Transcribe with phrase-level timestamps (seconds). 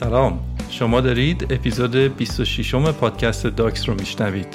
[0.00, 0.40] سلام.
[0.70, 4.46] شما دارید اپیزود 26 م پادکست داکس رو میشنوید.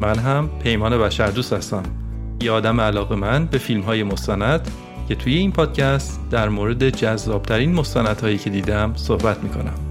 [0.00, 1.82] من هم پیمان بشردوست هستم.
[2.42, 4.70] یه آدم علاقه من به فیلم های مستند
[5.08, 9.89] که توی این پادکست در مورد جذابترین مستندهایی که دیدم صحبت می‌کنم.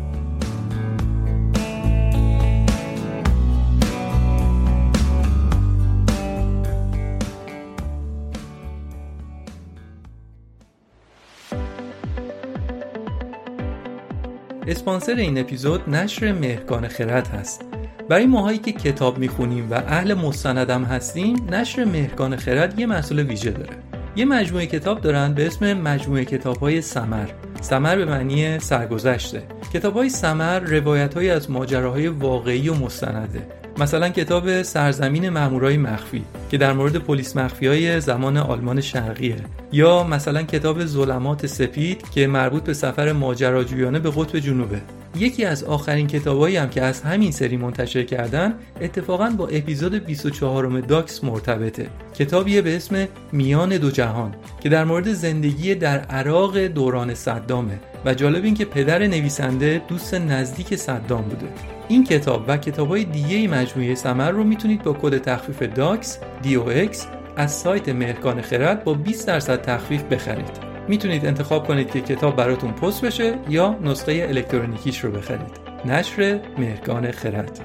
[14.69, 17.65] اسپانسر این اپیزود نشر مهرگان خرد هست.
[18.09, 23.51] برای ماهایی که کتاب می‌خونیم و اهل مستندم هستیم نشر مهرگان خرد یه محصول ویژه
[23.51, 23.73] داره.
[24.15, 27.29] یه مجموعه کتاب دارن به اسم مجموعه کتاب های سمر
[27.61, 29.43] سمر به معنی سرگذشته.
[29.73, 33.47] کتاب های سمر روایت های از ماجراهای واقعی و مستنده.
[33.79, 39.35] مثلا کتاب سرزمین مامورای مخفی که در مورد پلیس مخفی های زمان آلمان شرقیه.
[39.71, 44.81] یا مثلا کتاب ظلمات سپید که مربوط به سفر ماجراجویانه به قطب جنوبه.
[45.15, 50.79] یکی از آخرین کتابایی هم که از همین سری منتشر کردن اتفاقا با اپیزود 24
[50.79, 51.89] داکس مرتبطه.
[52.15, 57.79] کتابیه به اسم میان دو جهان که در مورد زندگی در عراق دوران صدامه.
[58.05, 61.78] و جالب این که پدر نویسنده دوست نزدیک صدام بوده.
[61.89, 66.97] این کتاب و کتاب های دیگه مجموعه سمر رو می‌تونید با کد تخفیف داکس DOX
[67.35, 70.69] از سایت مهرگان خرد با 20 درصد تخفیف بخرید.
[70.87, 75.57] می‌تونید انتخاب کنید که کتاب براتون پست بشه یا نسخه الکترونیکیش رو بخرید.
[75.85, 77.59] نشر مهرگان خرد.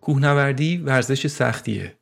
[0.00, 1.94] کوهنوردی ورزش سختیه.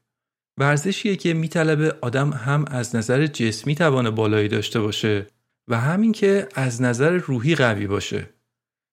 [0.58, 5.26] ورزشیه که میطلبه آدم هم از نظر جسمی توان بالایی داشته باشه.
[5.68, 8.28] و همین که از نظر روحی قوی باشه.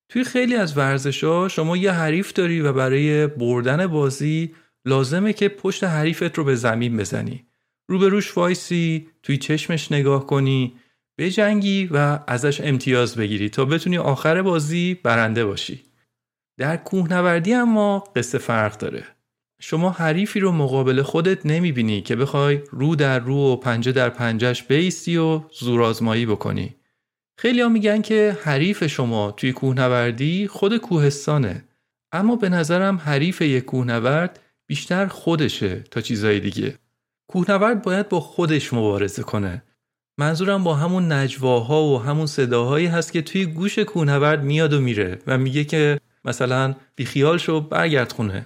[0.09, 4.55] توی خیلی از ورزش ها شما یه حریف داری و برای بردن بازی
[4.85, 7.45] لازمه که پشت حریفت رو به زمین بزنی.
[7.87, 10.75] روبروش وایسی توی چشمش نگاه کنی
[11.17, 15.83] بجنگی و ازش امتیاز بگیری تا بتونی آخر بازی برنده باشی.
[16.57, 19.03] در کوهنوردی اما قصه فرق داره.
[19.63, 24.63] شما حریفی رو مقابل خودت نمی‌بینی که بخوای رو در رو و پنجه در پنجش
[24.63, 26.75] بیستی و زورآزمایی بکنی.
[27.37, 31.63] خیلی میگن که حریف شما توی کوهنوردی خود کوهستانه.
[32.11, 36.77] اما به نظرم حریف یک کوهنورد بیشتر خودشه تا چیزای دیگه.
[37.27, 39.63] کوهنورد باید با خودش مبارزه کنه.
[40.17, 45.19] منظورم با همون نجواها و همون صداهایی هست که توی گوش کوهنورد میاد و میره
[45.27, 48.45] و میگه که مثلا بیخیال شو برگرد خونه.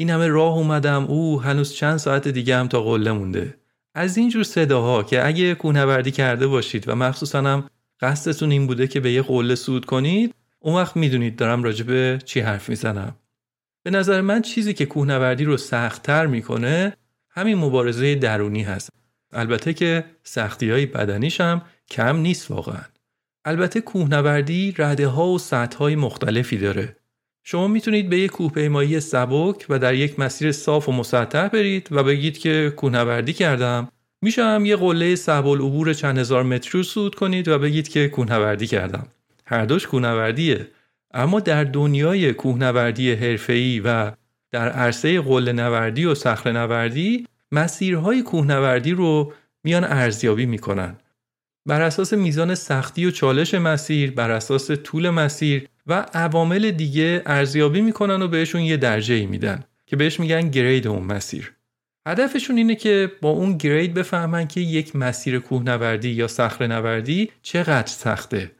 [0.00, 1.04] این همه راه اومدم.
[1.04, 3.54] او هنوز چند ساعت دیگه هم تا قله مونده.
[3.94, 9.00] از اینجور صداها که اگه کوهنوردی کرده باشید و مخصوصا هم قصدتون این بوده که
[9.00, 13.16] به یه قله سود کنید اون وقت می‌دونید دارم راجبه چی حرف می‌زنم.
[13.84, 16.96] به نظر من چیزی که کوهنوردی رو سختتر می‌کنه
[17.30, 18.90] همین مبارزه درونی هست.
[19.32, 22.82] البته که سختی های بدنیش هم کم نیست واقعا.
[23.44, 26.96] البته کوهنوردی رده ها و سطح های مختلفی داره.
[27.50, 32.04] شما می‌تونید به یک کوهپیمایی سبک و در یک مسیر صاف و مسطح برید و
[32.04, 33.88] بگید که کوهنوردی کردم.
[34.22, 38.66] میشه یه قله صعب العبور چند هزار متر رو صعود کنید و بگید که کوهنوردی
[38.66, 39.06] کردم.
[39.46, 40.66] هر دوش کوهنوردیه.
[41.14, 44.12] اما در دنیای کوهنوردی حرفه‌ای و
[44.50, 49.32] در عرصه قله نوردی و صخره نوردی مسیرهای کوهنوردی رو
[49.64, 50.96] میان ارزیابی می‌کنن.
[51.66, 57.80] بر اساس میزان سختی و چالش مسیر بر اساس طول مسیر و عوامل دیگه ارزیابی
[57.80, 61.52] می‌کنن و بهشون یه درجه ای میدن که بهش میگن گرید اون مسیر.
[62.06, 67.86] هدفشون اینه که با اون گرید بفهمن که یک مسیر کوهنوردی یا صخره نوردی چقدر
[67.86, 68.50] سخته.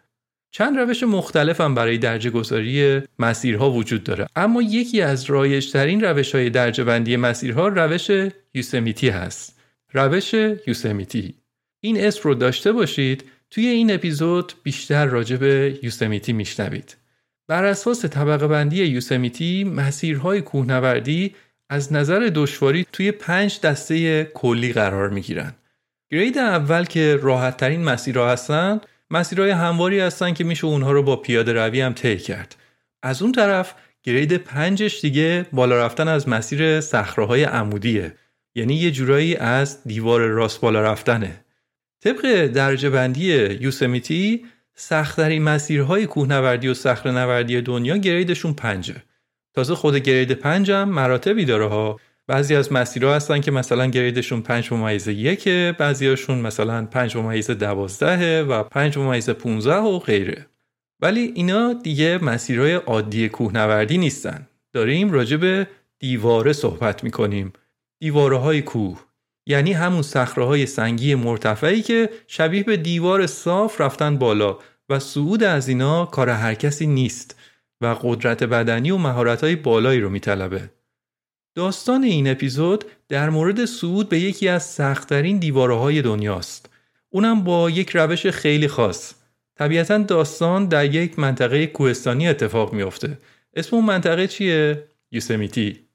[0.51, 4.27] چند روش مختلف هم برای درجه گذاری مسیرها وجود داره.
[4.37, 8.11] اما یکی از رایجترین روش های درجه بندی مسیرها روش
[8.55, 9.59] یوسمیتی هست.
[9.93, 10.35] روش
[10.67, 11.35] یوسمیتی.
[11.81, 16.97] این اسم رو داشته باشید توی این اپیزود بیشتر راجع به یوسمیتی میشنوید.
[17.49, 21.35] بر اساس طبقه بندی یوسمیتی مسیرهای کوهنوردی
[21.71, 25.55] از نظر دشواری توی پنج دسته کلی قرار می گیرن.
[26.11, 28.81] گرید اول که راحت ترین مسیرها هستن
[29.11, 32.57] مسیرهای همواری هستن که میشه اونها رو با پیاده روی هم طی کرد.
[33.03, 38.15] از اون طرف گرید پنجش دیگه بالا رفتن از مسیر صخره عمودیه
[38.55, 41.45] یعنی یه جورایی از دیوار راست بالا رفتنه.
[42.05, 44.45] طبق درجه بندی یوسمیتی
[44.81, 48.97] سختترین مسیرهای کوهنوردی و صخره نوردی دنیا گریدشون پنجه.
[49.55, 52.01] تازه خود گرید پنج هم مراتبی داره ها.
[52.27, 58.43] بعضی از مسیرها هستن که مثلا گریدشون 5 ممیز یکه هاشون مثلا 5 ممیز دوازده
[58.43, 60.47] و 5 ممیز 15 و غیره.
[61.01, 64.49] ولی اینا دیگه مسیرهای عادی کوهنوردی نیستن.
[64.73, 65.67] داریم راجع به
[65.99, 67.53] دیواره صحبت می‌کنیم.
[68.01, 69.08] دیواره های کوه.
[69.49, 74.59] یعنی همون صخره های سنگی مرتفعی که شبیه به دیوار صاف رفتن بالا
[74.89, 77.37] و صعود از اینا کار هر کسی نیست
[77.81, 80.71] و قدرت بدنی و مهارت‌های بالایی رو میطلبه.
[81.55, 86.71] داستان این اپیزود در مورد صعود به یکی از سختترین دیوارهای دنیاست.
[87.11, 89.15] اونم با یک روش خیلی خاص.
[89.57, 93.19] طبیعتا داستان در یک منطقه کوهستانی اتفاق میافته.
[93.55, 95.88] اسم اون منطقه چیه؟ یوسمیتی.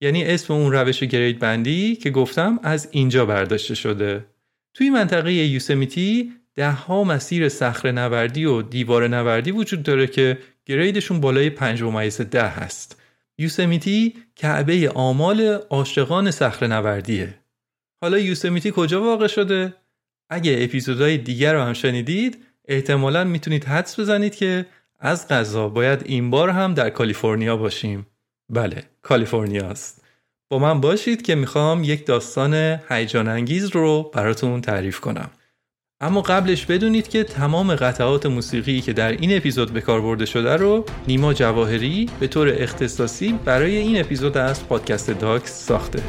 [0.00, 4.26] یعنی اسم اون روش گرید بندی که گفتم از اینجا برداشته شده.
[4.74, 11.20] توی منطقه یوسمیتی ده ها مسیر صخره نوردی و دیوار نوردی وجود داره که گریدشون
[11.20, 13.02] بالای 5 ممیز ده هست.
[13.38, 15.40] یوسمیتی کعبه آمال
[15.70, 17.34] عاشقان صخره نوردیه.
[18.00, 19.74] حالا یوسمیتی کجا واقع شده؟
[20.30, 24.66] اگه اپیزودهای دیگر رو هم شنیدید احتمالا می‌تونید حدس بزنید که
[25.00, 28.06] از غذا باید این بار هم در کالیفرنیا باشیم.
[28.50, 30.04] بله، کالیفرنیا است.
[30.50, 32.54] با من باشید که می‌خوام یک داستان
[32.88, 35.30] هیجان انگیز رو براتون تعریف کنم.
[36.00, 40.56] اما قبلش بدونید که تمام قطعات موسیقی که در این اپیزود به کار برده شده
[40.56, 46.02] رو نیما جواهری به طور اختصاصی برای این اپیزود از پادکست داکس ساخته.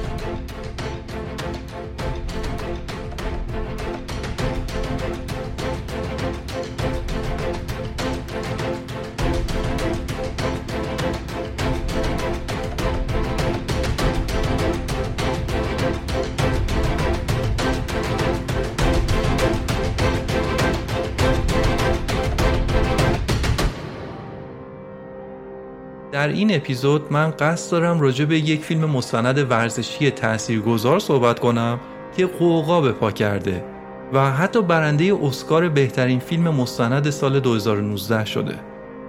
[26.40, 31.80] این اپیزود من قصد دارم راجع به یک فیلم مستند ورزشی تاثیرگذار صحبت کنم
[32.18, 33.64] که قوقا به پا کرده
[34.14, 38.56] و حتی برنده اسکار بهترین فیلم مستند سال 2019 شده.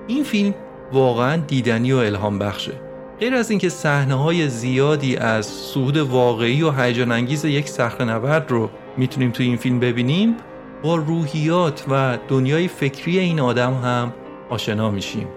[0.06, 0.55] این فیلم
[0.93, 2.73] واقعا دیدنی و الهام بخشه.
[3.21, 8.50] غیر از اینکه صحنه های زیادی از صعود واقعی و هیجان انگیز یک صخره نورد
[8.50, 10.37] رو می‌تونیم تو این فیلم ببینیم
[10.83, 14.12] با روحیات و دنیای فکری این آدم هم
[14.49, 15.28] آشنا میشیم.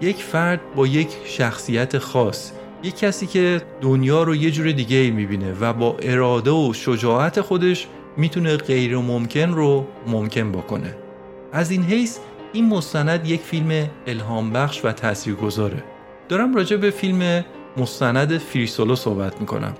[0.00, 2.52] یک فرد با یک شخصیت خاص
[2.82, 7.86] یک کسی که دنیا رو یه جور دیگه می‌بینه و با اراده و شجاعت خودش
[8.16, 10.94] می‌تونه غیر ممکن رو ممکن بکنه.
[11.52, 12.18] از این حیث
[12.52, 15.82] این مستند یک فیلم الهام بخش و تاثیرگذاره.
[16.28, 17.44] دارم راجع به فیلم
[17.76, 19.74] مستند فریسولو صحبت می‌کنم.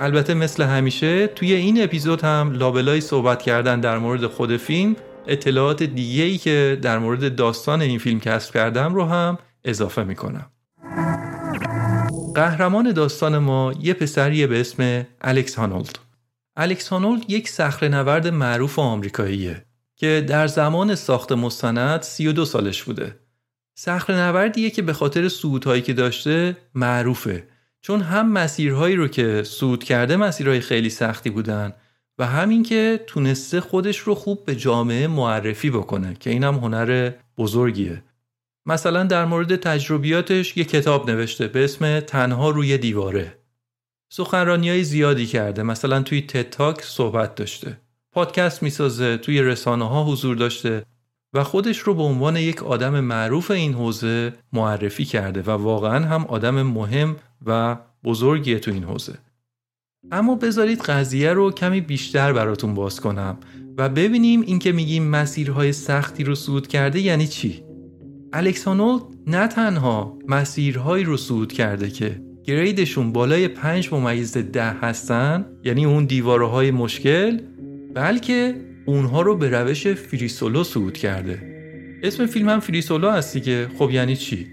[0.00, 4.96] البته مثل همیشه توی این اپیزود هم لابلای صحبت کردن در مورد خود فیلم
[5.26, 10.50] اطلاعات دیگه ای که در مورد داستان این فیلم کسب کردم رو هم اضافه می‌کنم.
[12.34, 15.98] قهرمان داستان ما یه پسریه به اسم الکس هانولد.
[16.56, 19.64] الکس هانولد یک صخره نورد معروف آمریکاییه
[19.96, 23.16] که در زمان ساخت مستند 32 سالش بوده.
[23.74, 27.48] صخره نوردیه که به خاطر صعودهایی که داشته معروفه
[27.80, 31.72] چون هم مسیرهایی رو که صعود کرده مسیرهای خیلی سختی بودن
[32.18, 38.02] و همین که تونسته خودش رو خوب به جامعه معرفی بکنه که اینم هنر بزرگیه.
[38.66, 43.38] مثلا در مورد تجربیاتش یه کتاب نوشته به اسم تنها روی دیواره.
[44.08, 47.80] سخنرانی های زیادی کرده مثلا توی تتاک صحبت داشته.
[48.12, 50.84] پادکست می‌سازه توی رسانه ها حضور داشته
[51.34, 56.24] و خودش رو به عنوان یک آدم معروف این حوزه معرفی کرده و واقعا هم
[56.24, 59.18] آدم مهم و بزرگیه تو این حوزه.
[60.12, 63.38] اما بذارید قضیه رو کمی بیشتر براتون باز کنم
[63.78, 67.65] و ببینیم این که میگیم مسیرهای سختی رو صعود کرده یعنی چی؟
[68.36, 75.84] الکسانولد نه تنها مسیرهایی رو صعود کرده که گریدشون بالای 5 ممیز ده هستن یعنی
[75.84, 77.40] اون دیواره مشکل
[77.94, 78.54] بلکه
[78.86, 81.42] اونها رو به روش فریسولو صعود کرده.
[82.02, 84.46] اسم فیلم هم فریسولو هستی که خب یعنی چی؟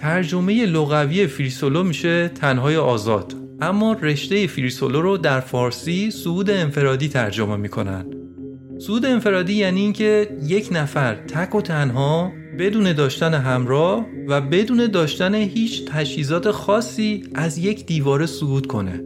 [0.00, 3.34] ترجمه لغوی فریسولو میشه تنهای آزاد.
[3.60, 8.06] اما رشته فریسولو رو در فارسی صعود انفرادی ترجمه می‌کنن.
[8.78, 15.34] صعود انفرادی یعنی اینکه یک نفر تک و تنها بدون داشتن همراه و بدون داشتن
[15.34, 19.04] هیچ تجهیزات خاصی از یک دیواره صعود کنه.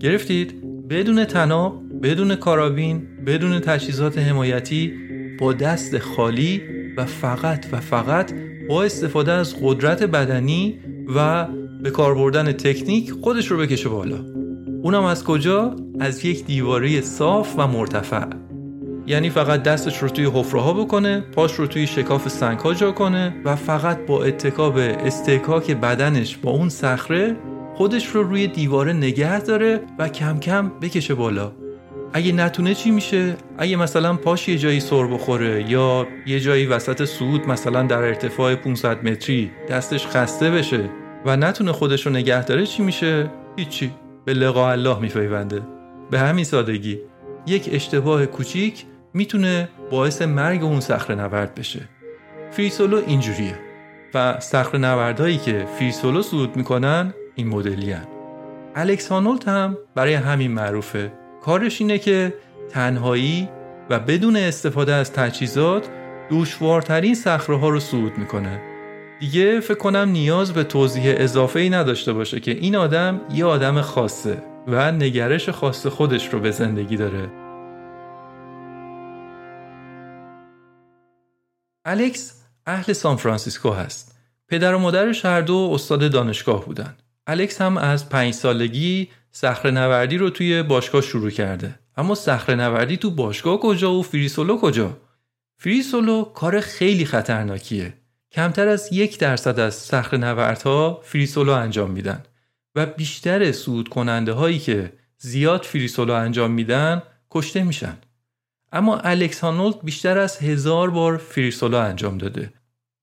[0.00, 0.54] گرفتید؟
[0.88, 4.92] بدون تناب بدون کارابین بدون تجهیزات حمایتی
[5.40, 6.62] با دست خالی
[6.96, 8.32] و فقط و فقط
[8.68, 10.78] با استفاده از قدرت بدنی
[11.16, 11.46] و
[11.82, 14.24] به کار بردن تکنیک خودش رو بکشه بالا.
[14.82, 18.26] اونم از کجا؟ از یک دیواره صاف و مرتفع.
[19.06, 22.92] یعنی فقط دستش رو توی حفره ها بکنه پاش رو توی شکاف سنگ ها جا
[22.92, 27.36] کنه و فقط با اتکاب استکاک بدنش با اون صخره
[27.74, 31.52] خودش رو روی دیواره نگه داره و کم کم بکشه بالا.
[32.12, 37.04] اگه نتونه چی میشه؟ اگه مثلا پاش یه جایی سر بخوره یا یه جایی وسط
[37.04, 40.90] سود مثلا در ارتفاع 500 متری دستش خسته بشه
[41.26, 43.90] و نتونه خودش رو نگه داره چی میشه؟ هیچی.
[44.24, 45.62] به لقا الله میپیونده.
[46.10, 46.98] به همین سادگی.
[47.46, 51.80] یک اشتباه کوچیک می‌تونه باعث مرگ اون صخره نورد بشه.
[52.50, 53.58] فریسولو اینجوریه
[54.14, 58.06] و صخره نوردهایی که فریسولو صعود می‌کنن این مدلی هن.
[58.74, 61.12] الکس هانولت هم برای همین معروفه.
[61.42, 62.34] کارش اینه که
[62.70, 63.48] تنهایی
[63.90, 65.88] و بدون استفاده از تجهیزات
[66.30, 68.60] دشوارترین صخره ها رو صعود می‌کنه.
[69.20, 73.80] دیگه فکر کنم نیاز به توضیح اضافه ای نداشته باشه که این آدم یه آدم
[73.80, 77.41] خاصه و نگرش خاص خودش رو به زندگی داره.
[81.84, 84.18] الکس اهل سان فرانسیسکو هست.
[84.48, 86.96] پدر و مادرش هر دو استاد دانشگاه بودن.
[87.26, 91.78] الکس هم از پنج سالگی صخره نوردی رو توی باشگاه شروع کرده.
[91.96, 94.96] اما صخره نوردی تو باشگاه کجا و free solo کجا؟
[95.58, 97.94] free solo کار خیلی خطرناکیه.
[98.32, 102.22] کمتر از یک درصد از صخره نوردها free solo انجام میدن
[102.74, 107.96] و بیشتر صعود کننده هایی که زیاد free solo انجام میدن کشته میشن.
[108.72, 112.52] اما الکس هانولد بیشتر از هزار بار free solo انجام داده.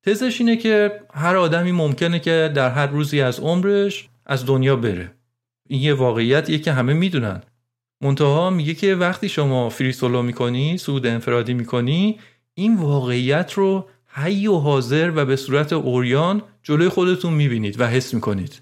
[0.05, 5.11] تزش اینه که هر آدمی ممکنه که در هر روزی از عمرش از دنیا بره.
[5.67, 7.41] این یه واقعیتیه که همه می‌دونن.
[8.01, 12.19] منتها میگه که وقتی شما فری سولو می‌کنی سود انفرادی می‌کنی
[12.53, 18.13] این واقعیت رو حی و حاضر و به صورت اوریان جلوی خودتون می‌بینید و حس
[18.13, 18.61] می‌کنید.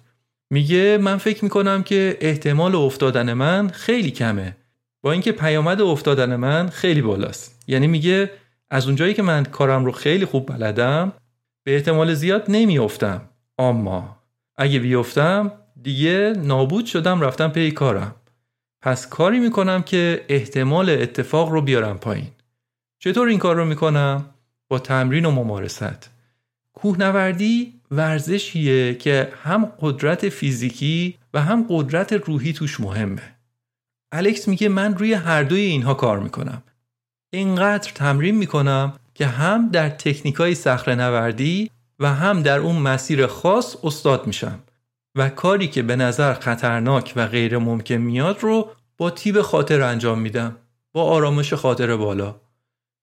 [0.49, 4.57] میگه من فکر می‌کنم که احتمال افتادن من خیلی کمه.
[5.01, 7.63] با اینکه پیامد افتادن من خیلی بالاست.
[7.67, 8.31] یعنی میگه
[8.69, 11.13] از اونجایی که من کارم رو خیلی خوب بلدم
[11.63, 13.21] به احتمال زیاد نمیافتم.
[13.59, 14.17] اما
[14.55, 15.51] اگه بیفتم
[15.81, 18.15] دیگه نابود شدم رفتم پی کارم.
[18.81, 22.27] پس کاری می‌کنم که احتمال اتفاق رو بیارم پایین.
[22.99, 24.25] چطور این کار رو می‌کنم؟
[24.69, 26.09] با تمرین و ممارست.
[26.73, 33.36] کوهنوردی ورزشیه که هم قدرت فیزیکی و هم قدرت روحی توش مهمه.
[34.11, 36.63] الکس میگه من روی هر دوی اینها کار می‌کنم.
[37.33, 43.75] اینقدر تمرین می‌کنم که هم در تکنیکای صخره نوردی و هم در اون مسیر خاص
[43.83, 44.59] استاد میشم
[45.15, 50.19] و کاری که به نظر خطرناک و غیر ممکن میاد رو با تیب خاطر انجام
[50.19, 50.55] میدم
[50.93, 52.35] با آرامش خاطر بالا.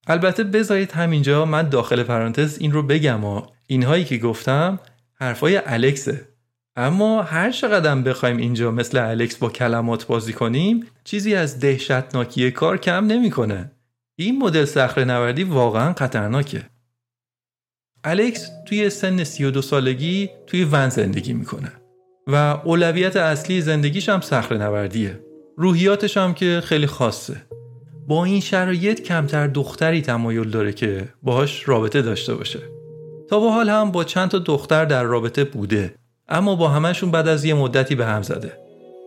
[0.06, 4.78] البته بذارید همینجا من داخل پرانتز این رو بگم و اینهایی که گفتم
[5.14, 6.28] حرفای الکسه.
[6.76, 12.78] اما هر چقدر بخوایم اینجا مثل الکس با کلمات بازی کنیم چیزی از دهشتناکی کار
[12.78, 13.72] کم نمی‌کنه.
[14.16, 16.62] این مدل صخره نوردی واقعا خطرناکه.
[18.04, 21.72] الکس توی سن 32 سالگی توی ون زندگی می‌کنه
[22.26, 25.20] و اولویت اصلی زندگیش هم صخره نوردیه.
[25.56, 27.36] روحیاتش هم که خیلی خاصه.
[28.08, 32.58] با این شرایط کمتر دختری تمایل داره که باهاش رابطه داشته باشه.
[33.30, 35.94] تا به حال هم با چند تا دختر در رابطه بوده
[36.28, 38.52] اما با همهشون بعد از یه مدتی به هم زده.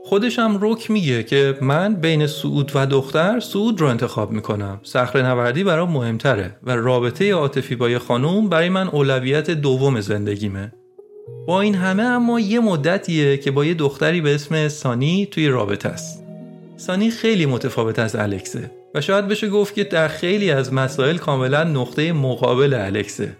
[0.06, 4.80] خودش هم رک میگه که من بین سعود و دختر سعود رو انتخاب می‌کنم.
[4.84, 10.74] صخره نوردی برام مهمتره و رابطه عاطفی با یه خانوم برای من اولویت دوم زندگیمه.
[11.48, 15.90] با این همه اما یه مدتیه که با یه دختری به اسم سانی توی رابطه
[15.90, 16.24] است.
[16.78, 21.64] سانی خیلی متفاوت از الکسه و شاید بشه گفت که در خیلی از مسائل کاملا
[21.64, 23.38] نقطه مقابل الکسه.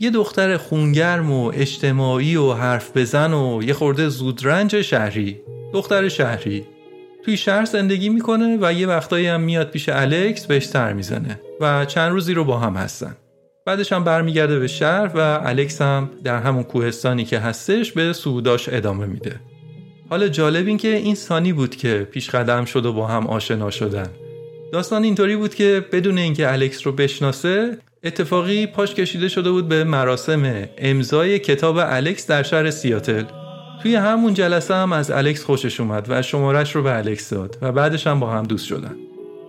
[0.00, 5.40] یه دختر خونگرم و اجتماعی و حرف بزن و یه خورده زودرنج شهری
[5.72, 6.66] دختر شهری.
[7.24, 11.84] توی شهر زندگی می‌کنه و یه وقتایی هم میاد پیش الکس بهش سر می‌زنه و
[11.84, 13.16] چند روزی رو با هم هستن.
[13.66, 18.68] بعدش هم برمیگرده به شهر و الکس هم در همون کوهستانی که هستش به سوداش
[18.68, 19.40] ادامه میده.
[20.10, 23.70] حالا جالب این که این سانی بود که پیش قدم شد و با هم آشنا
[23.70, 24.08] شدن.
[24.72, 29.84] داستان اینطوری بود که بدون اینکه الکس رو بشناسه اتفاقی پاش کشیده شده بود به
[29.84, 33.24] مراسم امضای کتاب الکس در شهر سیاتل.
[33.82, 37.72] توی همون جلسه هم از الکس خوشش اومد و شمارش رو به الکس داد و
[37.72, 38.96] بعدش هم با هم دوست شدن.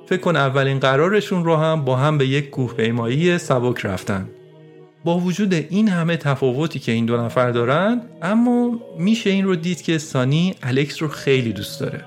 [0.05, 4.29] فکر کن اولین قرارشون رو هم با هم به یک کوه پیمایی سبک رفتن.
[5.03, 9.81] با وجود این همه تفاوتی که این دو نفر دارن اما میشه این رو دید
[9.81, 12.05] که سانی الکس رو خیلی دوست داره.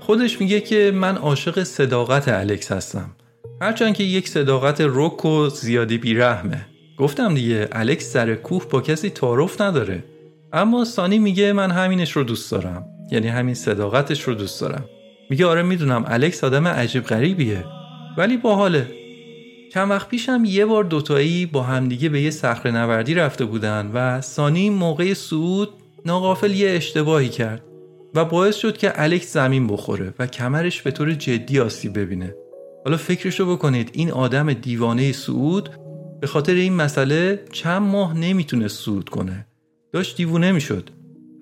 [0.00, 3.10] خودش میگه که من عاشق صداقت الکس هستم.
[3.60, 6.66] هرچند که یک صداقت رک و زیادی بیرحمه.
[6.96, 10.04] گفتم دیگه الکس سر کوه با کسی تعارف نداره.
[10.52, 12.86] اما سانی میگه من همینش رو دوست دارم.
[13.10, 14.84] یعنی همین صداقتش رو دوست دارم.
[15.30, 17.64] میگه آره می‌دونم الکس آدم عجیب غریبیه.
[18.16, 18.86] ولی باحاله.
[19.72, 24.20] چند وقت پیشم یه بار دوتایی با همدیگه به یه صخره نوردی رفته بودن و
[24.20, 25.68] سانی موقع صعود
[26.06, 27.62] ناقافل یه اشتباهی کرد
[28.14, 32.34] و باعث شد که الکس زمین بخوره و کمرش به طور جدی آسیب ببینه.
[32.84, 35.70] حالا فکرشو بکنید این آدم دیوانه سعود
[36.20, 39.46] به خاطر این مسئله چند ماه نمی‌تونه سعود کنه.
[39.92, 40.90] داشت دیوونه می‌شد.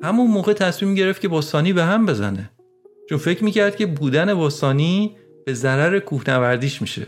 [0.03, 2.51] همون موقع تصمیم گرفت که با سانی به هم بزنه.
[3.09, 7.07] چون فکر می‌کرد که بودن با سانی به ضرر کوهنوردیش میشه.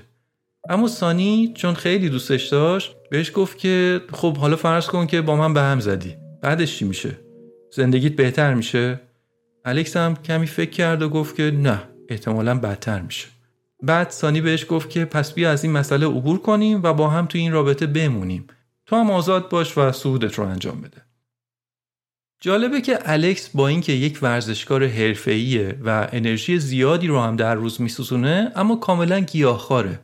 [0.69, 5.37] اما سانی چون خیلی دوستش داشت بهش گفت که خب حالا فرض کن که با
[5.37, 6.17] من به هم زدی.
[6.43, 7.19] بعدش چی میشه؟
[7.73, 9.01] زندگیت بهتر میشه؟
[9.65, 13.34] الکس هم کمی فکر کرد و گفت که نه احتمالا بدتر میشه.
[13.87, 17.27] بعد سانی بهش گفت که پس بیا از این مسئله عبور کنیم و با هم
[17.27, 18.47] تو این رابطه بمونیم.
[18.87, 21.03] تو هم آزاد باش و سودت رو انجام بده.
[22.41, 27.81] جالبه که الکس با اینکه یک ورزشکار حرفه‌ایه و انرژی زیادی رو هم در روز
[27.81, 30.01] میسوزونه اما کاملا گیاهخواره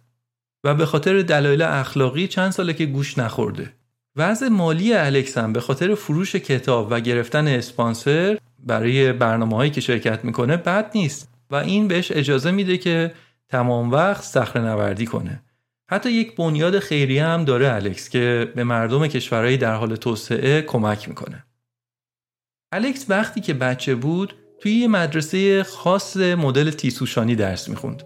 [0.65, 3.73] و به خاطر دلایل اخلاقی چند ساله که گوش نخورده.
[4.16, 9.81] وضع مالی الکس هم به خاطر فروش کتاب و گرفتن اسپانسر برای برنامه هایی که
[9.81, 13.14] شرکت می‌کنه بد نیست و این بهش اجازه میده که
[13.51, 15.43] تمام وقت صخره نوردی کنه.
[15.91, 21.09] حتی یک بنیاد خیریه هم داره الکس که به مردم کشورهایی در حال توسعه کمک
[21.09, 21.45] می‌کنه.
[22.73, 28.03] الکس وقتی که بچه بود توی یه مدرسه خاص مدل تیسوشانی درس می‌خوند.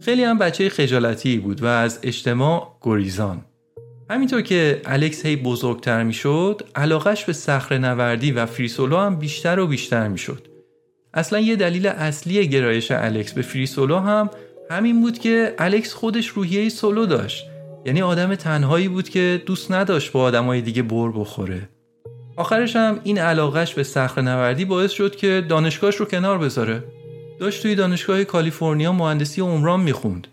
[0.00, 3.44] خیلی هم بچه خجالتی بود و از اجتماع گریزان.
[4.10, 9.66] همینطور که الکس هی بزرگتر می‌شد علاقش به صخره نوردی و فریسولو هم بیشتر و
[9.66, 10.48] بیشتر می‌شد.
[11.14, 14.30] اصلا یه دلیل اصلی گرایش الکس به فریسولو هم
[14.72, 17.46] همین بود که الکس خودش روحیه سولو داشت.
[17.86, 21.68] یعنی آدم تنهایی بود که دوست نداشت با آدمای دیگه بر بخوره.
[22.36, 26.84] آخرش هم این علاقش به صخره نوردی باعث شد که دانشگاهش رو کنار بذاره.
[27.40, 30.26] داشت توی دانشگاه کالیفرنیا مهندسی عمران می‌خوند.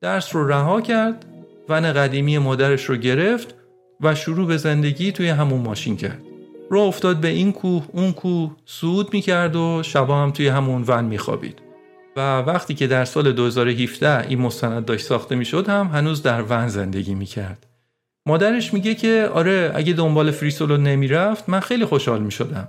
[0.00, 1.24] درس رو رها کرد
[1.68, 3.54] ون قدیمی مادرش رو گرفت
[4.00, 6.22] و شروع به زندگی توی همون ماشین کرد.
[6.70, 11.04] رو افتاد به این کوه اون کوه سود می‌کرد و شبا هم توی همون ون
[11.04, 11.63] میخوابید.
[12.16, 16.68] و وقتی که در سال 2017 این مستند داشت ساخته می‌شد هم هنوز در ون
[16.68, 17.66] زندگی می‌کرد.
[18.26, 22.68] مادرش میگه که آره اگه دنبال فریسولو نمی‌رفت من خیلی خوشحال می‌شدم.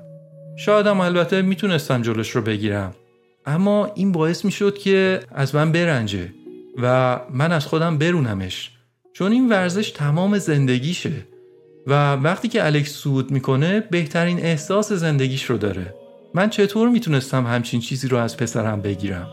[0.58, 2.96] شایدم البته می‌تونستم جلوش رو بگیرم.
[3.46, 6.34] اما این باعث می‌شد که از من برنجه
[6.82, 8.72] و من از خودم برونمش.
[9.14, 11.12] چون این ورزش تمام زندگیشه
[11.88, 15.94] و وقتی که الکس سود می‌کنه بهترین احساس زندگیش رو داره.
[16.36, 19.28] من چطور می‌تونستم همچین چیزی رو از پسرم بگیرم؟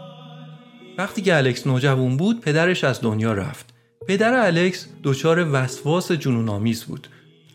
[0.99, 3.75] وقتی که الکس نوجوان بود پدرش از دنیا رفت.
[4.09, 7.09] پدر الکس دچار وسواس جنونآمیز بود.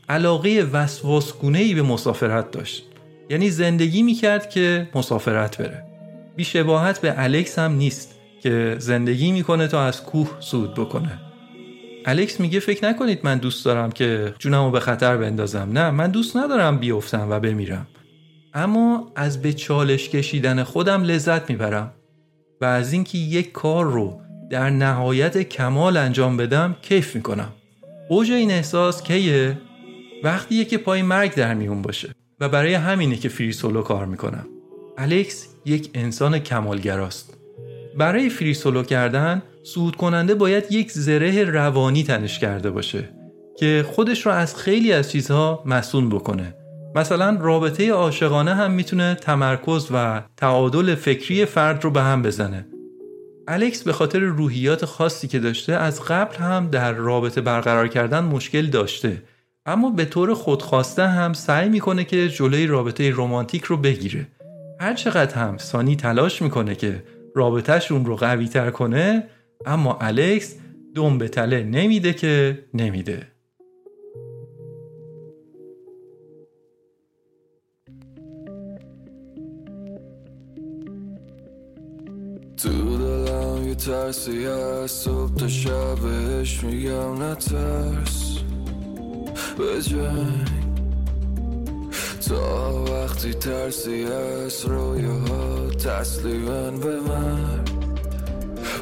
[0.09, 2.83] علاقه وسواسگونه ای به مسافرت داشت.
[3.29, 5.83] یعنی زندگی می‌کرد که مسافرت بره.
[6.35, 11.19] بیشباهت به الکس هم نیست که زندگی می‌کنه تا از کوه سود بکنه.
[12.05, 15.69] الکس میگه فکر نکنید من دوست دارم که جونمو به خطر بندازم.
[15.73, 17.87] نه من دوست ندارم بیفتم و بمیرم.
[18.57, 21.93] اما از به چالش کشیدن خودم لذت می‌برم
[22.61, 27.53] و از اینکه یک کار رو در نهایت کمال انجام بدم کیف می‌کنم.
[28.09, 29.57] اوج این احساس کیه؟
[30.23, 34.47] وقتیه که پای مرگ در میون باشه و برای همینه که فری سولو کار می‌کنم.
[34.97, 37.33] الکس یک انسان کمالگراست.
[37.97, 43.09] برای فری سولو کردن صعود کننده باید یک زره روانی تنش کرده باشه
[43.59, 46.53] که خودش رو از خیلی از چیزها مسئول بکنه.
[46.97, 52.65] مثلا رابطه عاشقانه هم می‌تونه تمرکز و تعادل فکری فرد رو به هم بزنه.
[53.47, 58.65] الکس به خاطر روحیات خاصی که داشته از قبل هم در رابطه برقرار کردن مشکل
[58.67, 59.23] داشته.
[59.65, 64.27] اما به طور خودخواسته هم سعی می‌کنه که جلوی رابطه رمانتیک رو بگیره.
[64.79, 67.03] هر چقدر هم سانی تلاش می‌کنه که
[67.35, 69.23] رابطهشون رو قوی تر کنه
[69.65, 70.55] اما الکس
[70.95, 73.36] دم به تله نمیده که نمیده.
[83.77, 88.37] دلم یه ترسی از صبح تا شبش میگم نترس.
[89.57, 89.81] به
[92.27, 97.63] تا وقتی ترسی از رویاها تسلیمن به من.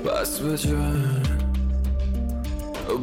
[0.05, 0.58] بس به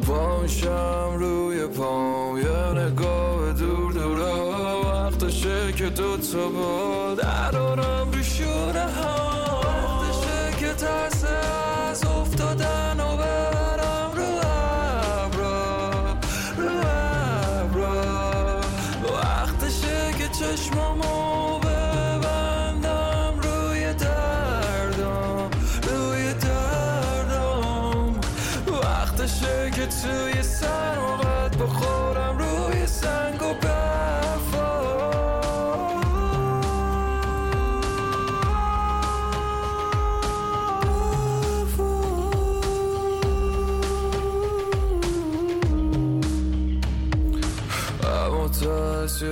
[0.07, 4.19] پامشم روی پام یه نگاه دور دور
[4.85, 9.42] وقتشه که دوتا با درارم ها وقتشه
[10.73, 11.23] که ترس
[11.89, 12.03] از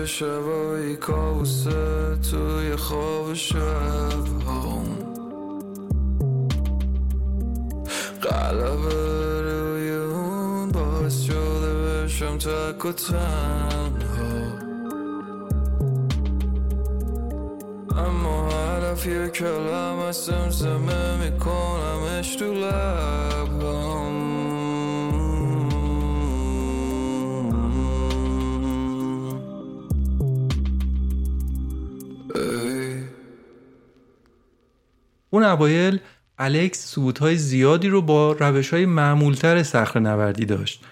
[0.06, 5.02] شبایی کابوسه توی خواب شب هم
[8.22, 14.62] قلبه روی اون باعث شده بشم تک و تنها.
[17.98, 24.01] اما هدف یه کلم سمسمه میکنمش تو لبم
[35.34, 36.00] اون اوایل
[36.38, 40.84] الکس سودهای زیادی رو با روش های معمولتر صخره نوردی داشت.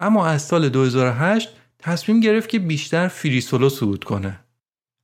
[0.00, 4.40] اما از سال 2008 تصمیم گرفت که بیشتر فریسولو صعود کنه.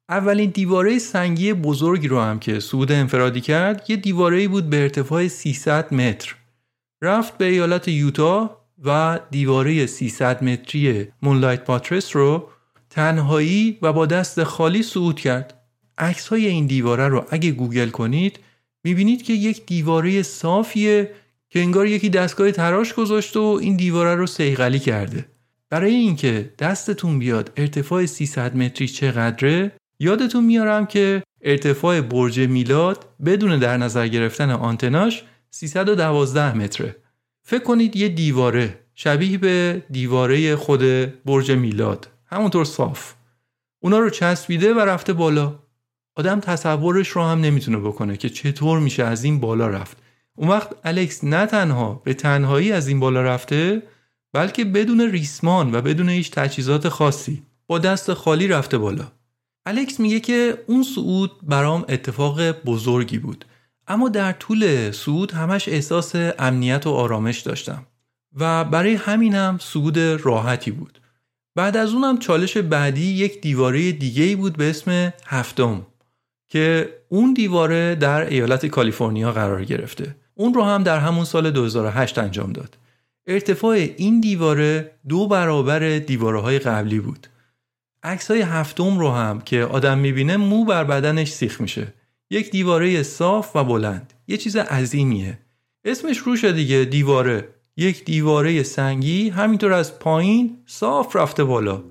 [0.08, 5.28] اولین دیواره سنگی بزرگی رو هم که صعود انفرادی کرد یه دیواره بود به ارتفاع
[5.28, 6.34] 300 متر.
[7.02, 12.48] رفت به ایالت یوتا و دیواره 300 متری مونلایت پاترس رو
[12.90, 15.54] تنهایی و با دست خالی صعود کرد.
[15.98, 18.38] عکس های این دیواره رو اگه گوگل کنید
[18.84, 21.10] می‌بینید که یک دیواره صافیه
[21.50, 25.26] که انگار یکی دستگاه تراش گذاشته و این دیواره رو سیغلی کرده.
[25.70, 33.58] برای اینکه دستتون بیاد ارتفاع 300 متری چقدره یادتون میارم که ارتفاع برج میلاد بدون
[33.58, 36.96] در نظر گرفتن آنتناش 312 متره.
[37.42, 40.82] فکر کنید یه دیواره شبیه به دیواره خود
[41.24, 43.14] برج میلاد همونطور صاف.
[43.80, 45.58] اونا رو چسبیده و رفته بالا.
[46.16, 49.96] آدم تصورش رو هم نمی‌تونه بکنه که چطور میشه از این بالا رفت.
[50.34, 53.82] اون وقت الکس نه تنها به تنهایی از این بالا رفته
[54.32, 59.12] بلکه بدون ریسمان و بدون هیچ تجهیزات خاصی با دست خالی رفته بالا.
[59.66, 63.44] الکس میگه که اون صعود برام اتفاق بزرگی بود.
[63.88, 67.86] اما در طول صعود همش احساس امنیت و آرامش داشتم
[68.36, 71.00] و برای همینم صعود راحتی بود.
[71.54, 75.86] بعد از اونم چالش بعدی یک دیواره دیگه بود به اسم هفتم.
[76.52, 80.16] که اون دیواره در ایالت کالیفرنیا قرار گرفته.
[80.34, 82.78] اون رو هم در همون سال 2008 انجام داد.
[83.26, 87.26] ارتفاع این دیواره دو برابر دیواره های قبلی بود.
[88.02, 91.86] عکس های هفتم رو هم که آدم می‌بینه مو بر بدنش سیخ میشه.
[92.30, 94.12] یک دیواره صاف و بلند.
[94.28, 95.38] یه چیز عظیمیه.
[95.84, 97.48] اسمش روشه دیگه دیواره.
[97.76, 101.82] یک دیواره سنگی همینطور از پایین صاف رفته بالا.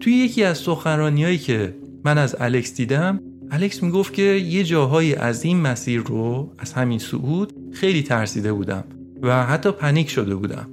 [0.00, 5.44] توی یکی از سخنرانیایی که من از الکس دیدم الکس می‌گفت که یه جاهایی از
[5.44, 8.84] این مسیر رو از همین صعود خیلی ترسیده بودم
[9.22, 10.66] و حتی پنیک شده بودم.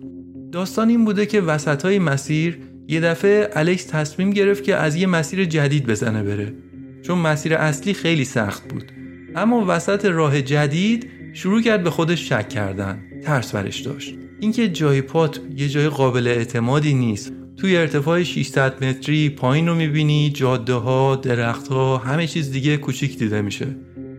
[0.51, 5.07] داستان این بوده که وسط های مسیر یه دفعه الکس تصمیم گرفت که از یه
[5.07, 6.53] مسیر جدید بزنه بره.
[7.01, 8.91] چون مسیر اصلی خیلی سخت بود.
[9.35, 13.03] اما وسط راه جدید شروع کرد به خودش شک کردن.
[13.23, 14.15] ترس برش داشت.
[14.39, 17.33] اینکه جای پات یه جای قابل اعتمادی نیست.
[17.57, 23.17] توی ارتفاع 600 متری پایین رو می‌بینی جاده ها درخت ها همه چیز دیگه کوچیک
[23.17, 23.67] دیده میشه.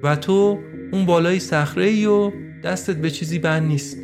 [0.02, 0.58] و تو
[0.92, 2.32] اون بالای صخره ای و
[2.64, 3.96] دستت به چیزی بند نیست.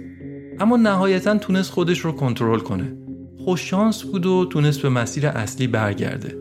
[0.60, 2.96] اما نهایتا تونست خودش رو کنترل کنه.
[3.44, 6.36] خوششانس بود و تونست به مسیر اصلی برگرده.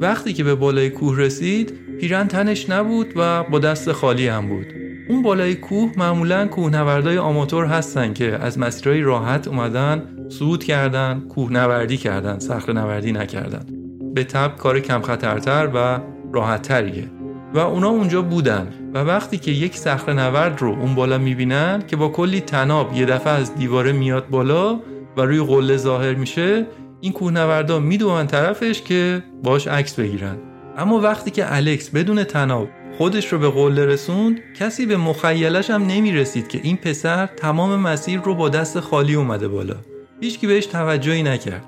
[0.00, 4.77] وقتی که به بالای کوه رسید پیرن تنش نبود و با دست خالی هم بود.
[5.08, 11.96] اون بالای کوه معمولا کوهنوردای آماتور هستن که از مسیرهای راحت اومدن صعود کردن کوهنوردی
[11.96, 13.66] کردن صخره نوردی نکردن.
[14.14, 16.00] به تب کار کم خطرتر و
[16.32, 17.10] راحت تریه
[17.54, 18.68] و اونا اونجا بودن.
[18.94, 23.06] و وقتی که یک صخره نورد رو اون بالا می‌بینن که با کلی تناب یه
[23.06, 24.80] دفعه از دیواره میاد بالا
[25.16, 26.66] و روی قله ظاهر میشه
[27.00, 30.36] این کوهنوردا میدوان طرفش که باش عکس بگیرن.
[30.78, 35.86] اما وقتی که الکس بدون تناب خودش رو به قله رسوند کسی به مخیلش هم
[35.86, 39.76] نمی رسید که این پسر تمام مسیر رو با دست خالی اومده بالا.
[40.20, 41.64] هیچکی بهش توجهی نکرد.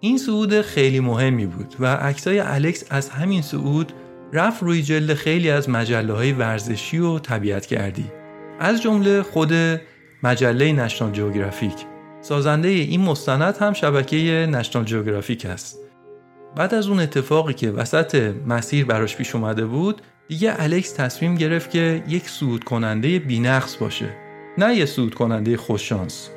[0.00, 3.92] این صعود خیلی مهمی بود و عکسای الکس از همین صعود
[4.32, 8.04] رفت روی جلد خیلی از مجله های ورزشی و طبیعت کردی
[8.60, 9.52] از جمله خود
[10.22, 11.74] مجله نشنال جیوگرافیک.
[12.20, 15.78] سازنده این مستند هم شبکه نشنال جیوگرافیک است.
[16.56, 21.70] بعد از اون اتفاقی که وسط مسیر براش پیش اومده بود دیگه الکس تصمیم گرفت
[21.70, 24.16] که یک سود کننده بینقص باشه
[24.58, 26.30] نه یه سود کننده خوششانس.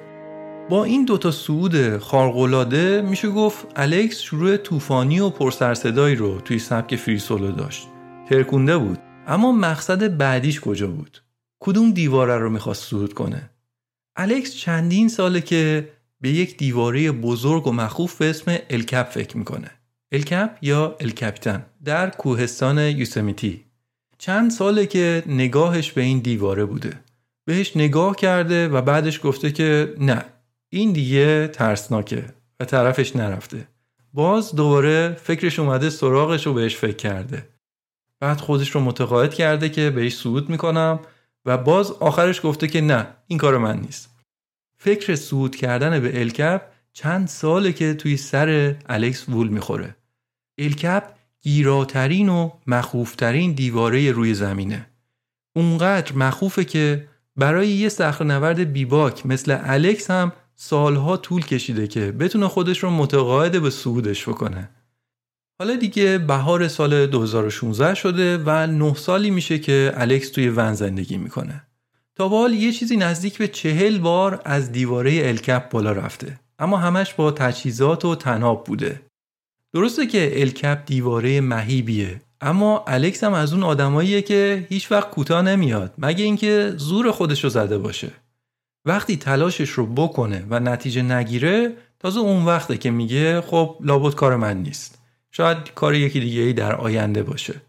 [0.69, 6.95] با این دوتا سعود خارق‌العاده میشه گفت الکس شروع طوفانی و پرسرصدایی رو توی سبک
[6.95, 7.88] فریسولو داشت.
[8.30, 9.00] ترکونده بود.
[9.28, 11.23] اما مقصد بعدیش کجا بود؟
[11.60, 13.50] کدوم دیواره رو می‌خواست صعود کنه؟
[14.15, 15.89] الکس چندین ساله که
[16.21, 19.71] به یک دیواره بزرگ و مخوف به اسم الکپ فکر می‌کنه.
[20.12, 23.66] الکپ یا الکپیتن در کوهستان یوسمیتی.
[24.17, 26.99] چند ساله که نگاهش به این دیواره بوده.
[27.45, 30.25] بهش نگاه کرده و بعدش گفته که نه
[30.69, 32.25] این دیگه ترسناکه
[32.60, 33.67] و طرفش نرفته.
[34.13, 37.47] باز دوباره فکرش اومده سراغش رو بهش فکر کرده.
[38.19, 40.99] بعد خودش رو متقاعد کرده که بهش صعود می‌کنم
[41.45, 44.10] و باز آخرش گفته که نه این کار من نیست.
[44.77, 46.62] فکر صعود کردن به الکپ
[46.93, 49.95] چند ساله که توی سر الکس وول می‌خوره.
[50.58, 51.03] الکپ
[51.43, 54.88] گیراترین و مخوفترین دیواره روی زمینه.
[55.56, 62.12] اونقدر مخوفه که برای یه صخره نورد بیباک مثل الکس هم سالها طول کشیده که
[62.12, 64.69] بتونه خودش رو متقاعد به صعودش بکنه.
[65.60, 71.17] حالا دیگه بهار سال 2016 شده و نه سالی میشه که الکس توی ون زندگی
[71.17, 71.63] می‌کنه.
[72.15, 76.39] تا به حال یه چیزی نزدیک به چهل بار از دیواره الکپ بالا رفته.
[76.60, 79.02] اما همش با تجهیزات و تناب بوده.
[79.73, 85.41] درسته که الکپ دیواره مهیبیه اما الکس هم از اون آدماییه که هیچ وقت کوتاه
[85.41, 88.12] نمیاد مگه اینکه زور خودش رو زده باشه.
[88.86, 94.36] وقتی تلاشش رو بکنه و نتیجه نگیره تازه اون وقته که میگه خب لابد کار
[94.36, 94.97] من نیست.
[95.32, 97.62] شاید کار یکی دیگه ای در آینده باشه.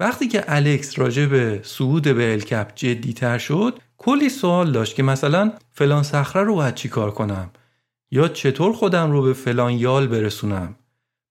[0.00, 5.02] وقتی که الکس راجع به صعود به الکپ جدی تر شد کلی سوال داشت که
[5.02, 7.50] مثلا فلان صخره رو باید چی کار کنم؟
[8.10, 10.76] یا چطور خودم رو به فلان یال برسونم؟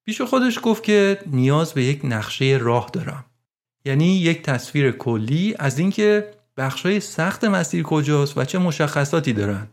[0.05, 3.25] پیش خودش گفت که نیاز به یک نقشه راه دارم.
[3.85, 9.67] یعنی یک تصویر کلی از اینکه بخشای سخت مسیر کجاست و چه مشخصاتی دارن.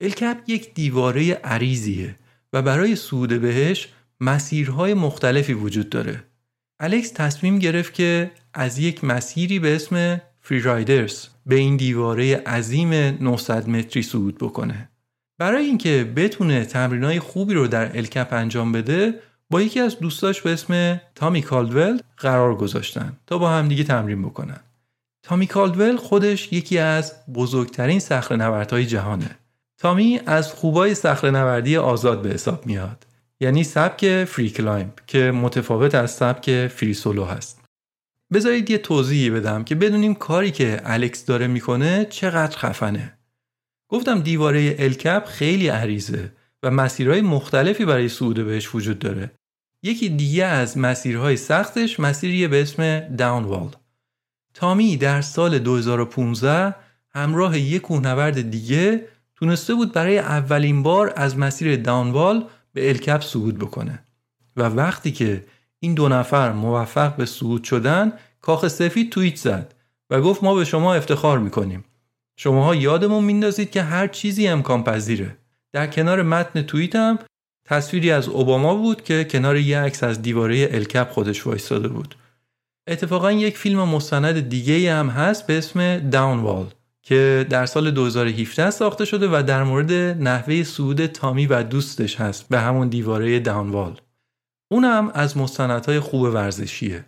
[0.00, 2.16] الکپ یک دیواره عریضیه
[2.52, 3.88] و برای صعود بهش
[4.20, 6.24] مسیرهای مختلفی وجود داره.
[6.80, 12.92] الکس تصمیم گرفت که از یک مسیری به اسم فری رایدرز به این دیواره عظیم
[12.92, 14.88] 900 متری صعود بکنه.
[15.38, 20.52] برای اینکه بتونه تمرینای خوبی رو در الکپ انجام بده با یکی از دوستاش به
[20.52, 24.60] اسم تامی کالدول قرار گذاشتن تا با هم دیگه تمرین بکنن.
[25.22, 29.30] تامی کالدول خودش یکی از بزرگترین صخره نوردهای جهانه.
[29.78, 33.06] تامی از خوبای صخره نوردی آزاد به حساب میاد
[33.40, 37.60] یعنی سبک فری کلایمب که متفاوت از سبک فری سولو هست.
[38.32, 43.12] بذارید یه توضیحی بدم که بدونیم کاری که الکس داره می‌کنه چقدر خفنه.
[43.88, 46.32] گفتم دیواره الکپ خیلی عریضه
[46.64, 49.30] و مسیرهای مختلفی برای صعود بهش وجود داره.
[49.82, 53.70] یکی دیگه از مسیرهای سختش مسیریه به اسم داونوال
[54.54, 56.74] تامی در سال 2015
[57.10, 59.04] همراه یک کوهنورد دیگه
[59.36, 64.04] تونسته بود برای اولین بار از مسیر داونوال به الکپ صعود بکنه.
[64.56, 65.44] و وقتی که
[65.80, 69.74] این دو نفر موفق به صعود شدن کاخ سفید توییت زد
[70.10, 71.84] و گفت ما به شما افتخار می‌کنیم.
[72.36, 75.36] شماها یادمون میندازید که هر چیزی امکان پذیره
[75.74, 77.18] در کنار متن توییت هم
[77.68, 82.14] تصویری از اوباما بود که کنار یه عکس از دیواره الکپ خودش وایستاده بود.
[82.86, 86.66] اتفاقا یک فیلم مستند دیگه هم هست به اسم داونوال
[87.02, 92.48] که در سال 2017 ساخته شده و در مورد نحوه صعود تامی و دوستش هست
[92.48, 94.00] به همون دیواره داونوال
[94.72, 97.04] اون هم از مستندهای خوب ورزشیه.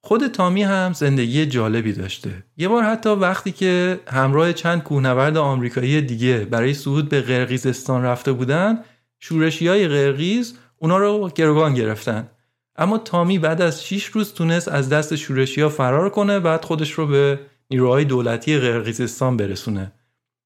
[0.00, 2.44] خود تامی هم زندگی جالبی داشته.
[2.56, 8.32] یه بار حتی وقتی که همراه چند کوهنورد آمریکایی دیگه برای صعود به قرقیزستان رفته
[8.32, 8.78] بودن
[9.18, 12.28] شورشی های قرقیز اونا رو گروگان گرفتن.
[12.76, 16.90] اما تامی بعد از 6 روز تونست از دست شورشی ها فرار کنه بعد خودش
[16.90, 19.92] رو به نیروهای دولتی قرقیزستان برسونه.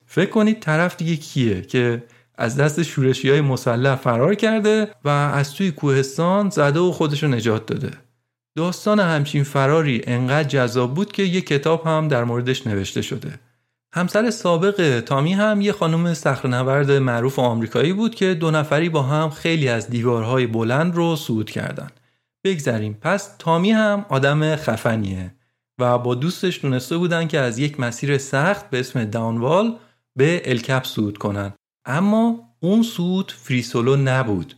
[0.06, 2.02] فکر کنید طرف دیگه کیه که
[2.34, 7.28] از دست شورشی های مسلح فرار کرده و از توی کوهستان زده و خودش رو
[7.28, 7.90] نجات داده.
[8.56, 13.38] داستان همچین فراری انقدر جذاب بود که یه کتاب هم در موردش نوشته شده
[13.94, 19.30] همسر سابق تامی هم یه خانم صخره‌نورد معروف آمریکایی بود که دو نفری با هم
[19.30, 21.88] خیلی از دیوارهای بلند رو صعود کردن.
[22.44, 25.34] بگذریم پس تامی هم آدم خفنیه
[25.78, 29.76] و با دوستش دونسته بودن که از یک مسیر سخت به اسم داونوال
[30.16, 31.52] به الکپ صعود کنن.
[31.84, 34.54] اما اون صعود فریسولو نبود.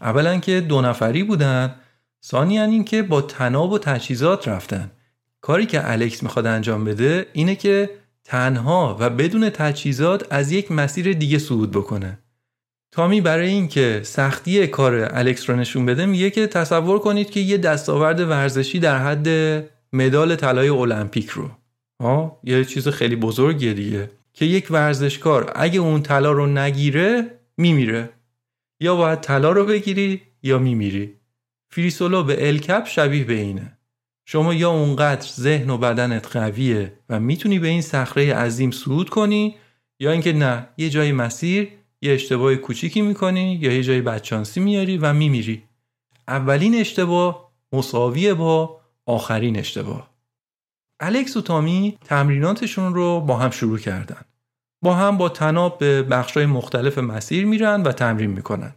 [0.00, 1.74] اولا که دو نفری بودن
[2.26, 4.90] ثانیا این که با تناب و تجهیزات رفتن.
[5.40, 7.90] کاری که الکس می‌خواد انجام بده اینه که
[8.24, 12.18] تنها و بدون تجهیزات از یک مسیر دیگه صعود بکنه.
[12.90, 17.58] تامی برای اینکه سختی کار الکس رو نشون بده میگه که تصور کنید که یه
[17.58, 19.28] دستاورد ورزشی در حد
[19.92, 21.50] مدال طلای المپیک رو.
[22.00, 24.10] ها یه چیز خیلی بزرگیه دیگه.
[24.32, 28.10] که یک ورزشکار اگه اون طلا رو نگیره میمیره.
[28.80, 31.14] یا باید طلا رو بگیری یا میمیری.
[31.70, 33.78] فریسولو به الکپ شبیه به اینه.
[34.28, 39.56] شما یا اونقدر ذهن و بدنت قویه و می‌تونی به این صخره عظیم صعود کنی
[40.00, 41.68] یا اینکه نه یه جای مسیر
[42.02, 45.62] یه اشتباه کوچیکی می‌کنی یا یه جای بدشانسی میاری و میمیری.
[46.28, 50.10] اولین اشتباه مساویه با آخرین اشتباه.
[51.00, 54.20] الکس و تامی تمریناتشون رو با هم شروع کردن.
[54.82, 58.74] با هم با تناب به بخشای مختلف مسیر میرن و تمرین می‌کنن.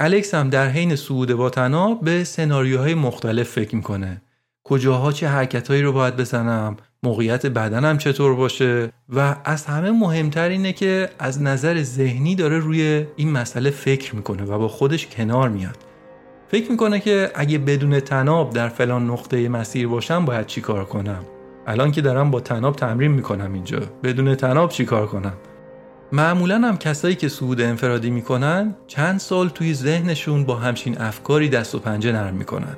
[0.00, 4.22] الکس هم در حین صعود با تناب به سناریوهای مختلف فکر می‌کنه.
[4.64, 10.72] کجاها چه حرکتهایی رو باید بزنم؟ موقعیت بدنم چطور باشه؟ و از همه مهمتر اینه
[10.72, 15.78] که از نظر ذهنی داره روی این مسئله فکر می‌کنه و با خودش کنار میاد.
[16.48, 21.24] فکر می‌کنه که اگه بدون تناب در فلان نقطه مسیر باشم باید چی کار کنم؟
[21.66, 23.80] الان که دارم با تناب تمرین می‌کنم اینجا.
[24.02, 25.34] بدون تناب چی کار کنم؟
[26.14, 31.74] معمولا هم کسایی که صعود انفرادی می‌کنن چند سال توی ذهنشون با همچین افکاری دست
[31.74, 32.76] و پنجه نرم می‌کنن.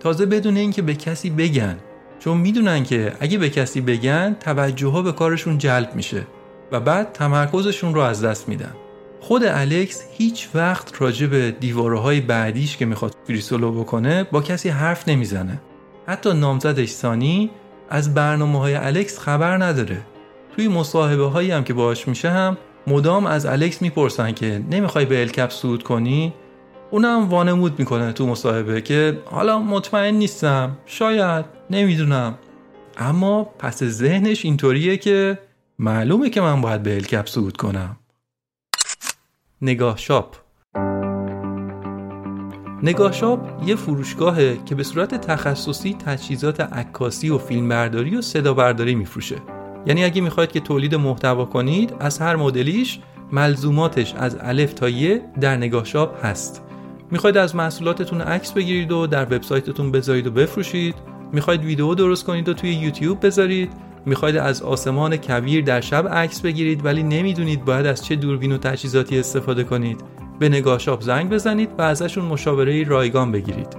[0.00, 1.78] تازه بدون اینکه به کسی بگن
[2.18, 6.26] چون می‌دونن که اگه به کسی بگن توجه ها به کارشون جلب میشه
[6.72, 8.74] و بعد تمرکزشون رو از دست میدن.
[9.20, 15.08] خود الکس هیچ وقت راجع به دیواره بعدیش که می‌خواد فریسولو بکنه با کسی حرف
[15.08, 15.60] نمی‌زنه.
[16.06, 17.50] حتی نامزدش سانی
[17.90, 20.00] از برنامه های الکس خبر نداره.
[20.56, 25.20] توی مصاحبه هایی هم که باهاش میشه هم مدام از الکس می‌پرسن که نمی‌خوای به
[25.20, 26.34] الکپ سود کنی؟
[26.90, 32.38] اونم وانمود می‌کنه تو مصاحبه که حالا مطمئن نیستم شاید نمی‌دونم.
[32.96, 35.38] اما پس ذهنش اینطوریه که
[35.78, 37.96] معلومه که من باید به الکپ صعود کنم.
[39.62, 40.36] نگاه شاپ.
[42.82, 48.94] نگاه شاپ یه فروشگاهه که به صورت تخصصی تجهیزات عکاسی و فیلمبرداری و صدا برداری
[48.94, 49.36] میفروشه.
[49.86, 52.98] یعنی اگه می‌خواید که تولید محتوا کنید از هر مدلیش
[53.32, 56.62] ملزوماتش از الف تا یه در نگاه شاپ هست.
[57.10, 60.94] می‌خواید از محصولاتتون عکس بگیرید و در وبسایتتون بذارید و بفروشید.
[61.32, 63.72] می‌خواید ویدیو درست کنید و توی یوتیوب بذارید.
[64.06, 68.58] می‌خواید از آسمان کویر در شب عکس بگیرید ولی نمی‌دونید باید از چه دوربین و
[68.58, 70.00] تجهیزاتی استفاده کنید.
[70.38, 73.76] به نگاه شاپ زنگ بزنید و ازشون مشاوره رایگان بگیرید.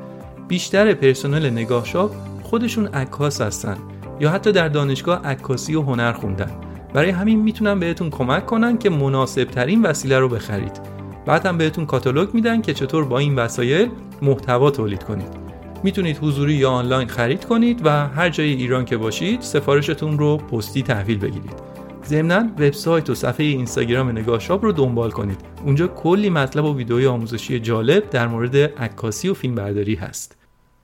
[0.48, 2.12] بیشتر پرسنل نگاه شاپ
[2.44, 3.78] خودشون عکاس هستن.
[4.20, 6.52] یا حتی در دانشگاه عکاسی و هنر خوندن.
[6.94, 10.82] برای همین می‌تونن بهتون کمک کنن که مناسب ترین وسیله رو بخرید.
[11.26, 13.90] بعد هم بهتون کاتالوگ میدن که چطور با این وسایل
[14.22, 15.46] محتوا تولید کنید.
[15.84, 20.84] می‌تونید حضوری یا آنلاین خرید کنید و هر جای ایران که باشید سفارشتون رو پستی
[20.84, 21.76] تحویل بگیرید.
[22.06, 25.42] ضمنا وبسایت و صفحه اینستاگرام نگاه شاپ رو دنبال کنید.
[25.66, 30.38] اونجا کلی مطلب و ویدئوی آموزشی جالب در مورد عکاسی و فیلمبرداری هست.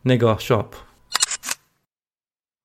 [0.06, 0.76] نگاه شاپ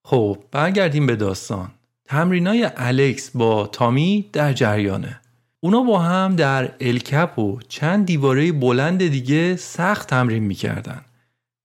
[0.09, 1.71] خب برگردیم به داستان
[2.05, 5.21] تمرینای الکس با تامی در جریانه
[5.61, 11.01] اونا با هم در الکپ و چند دیواره بلند دیگه سخت تمرین می‌کردن.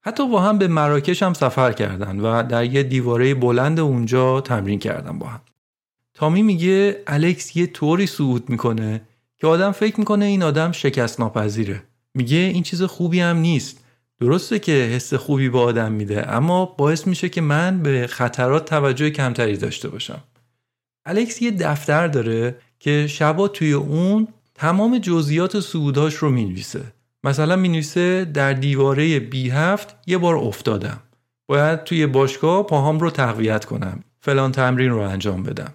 [0.00, 4.78] حتی با هم به مراکش هم سفر کردن و در یه دیواره بلند اونجا تمرین
[4.78, 5.40] کردن با هم.
[6.14, 9.00] تامی میگه الکس یه طوری صعود می‌کنه
[9.38, 11.82] که آدم فکر می‌کنه این آدم شکست ناپذیره.
[12.14, 13.81] میگه این چیز خوبی هم نیست.
[14.22, 19.10] درسته که حس خوبی به آدم میده اما باعث میشه که من به خطرات توجه
[19.10, 20.22] کمتری داشته باشم.
[21.06, 26.82] الکس یه دفتر داره که شبا توی اون تمام جزئیات سعوداش رو می‌نویسه.
[27.24, 31.00] مثلا می‌نویسه در دیواره بی هفت یه بار افتادم.
[31.46, 34.04] باید توی باشگاه پاهام رو تقویت کنم.
[34.20, 35.72] فلان تمرین رو انجام بدم.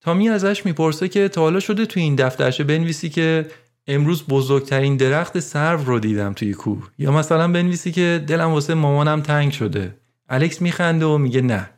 [0.00, 3.46] تامی ازش می‌پرسه که تا حالا شده توی این دفترشه بنویسی که
[3.86, 6.90] امروز بزرگترین درخت سرو رو دیدم توی کوه.
[6.98, 9.96] یا مثلا بنویسی که دلم واسه مامانم تنگ شده.
[10.28, 11.70] الکس میخنده و میگه نه.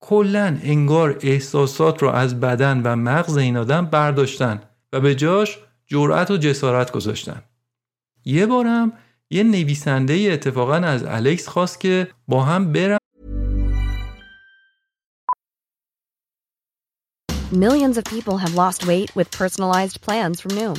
[0.00, 6.30] کلا انگار احساسات رو از بدن و مغز این آدم برداشتن و به جاش جرأت
[6.30, 7.42] و جسارت گذاشتن.
[8.24, 8.92] یه بارم
[9.30, 12.98] یه نویسنده اتفاقا از الکس خواست که با هم برن
[17.52, 20.78] Millions of people have lost weight with personalized plans from Noom,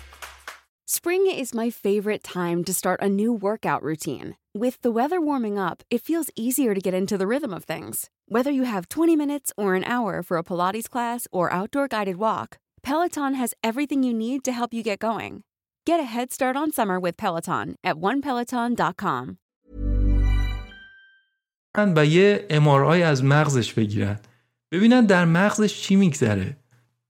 [0.90, 4.36] Spring is my favorite time to start a new workout routine.
[4.54, 8.08] With the weather warming up, it feels easier to get into the rhythm of things.
[8.28, 12.18] Whether you have 20 minutes or an hour for a Pilates class or outdoor guided
[12.18, 15.42] walk, Peloton has everything you need to help you get going.
[15.84, 19.38] Get a head start on summer with Peloton at onepeloton.com.
[21.96, 24.18] و یه MRI از مغزش بگیرن
[24.72, 26.56] ببینن در مغزش چی میگذره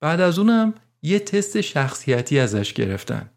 [0.00, 3.30] بعد از اونم یه تست شخصیتی ازش گرفتن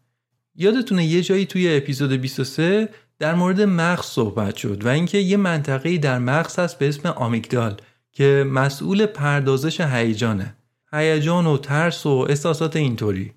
[0.55, 2.89] یادتونه یه جایی توی اپیزود 23
[3.19, 7.77] در مورد مغز صحبت شد و اینکه یه منطقه‌ای در مغز هست به اسم آمیگدال
[8.11, 10.55] که مسئول پردازش هیجانه.
[10.93, 13.33] هیجان و ترس و احساسات اینطوری.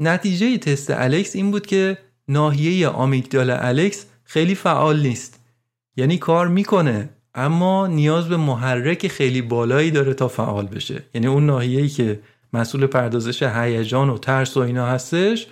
[0.00, 1.98] نتیجه تست الکس این بود که
[2.28, 5.40] ناحیه آمیگدال الکس خیلی فعال نیست.
[5.96, 11.02] یعنی کار می‌کنه اما نیاز به محرک خیلی بالایی داره تا فعال بشه.
[11.14, 12.20] یعنی اون ناحیه‌ای که
[12.52, 15.46] مسئول پردازش هیجان و ترس و اینا هستش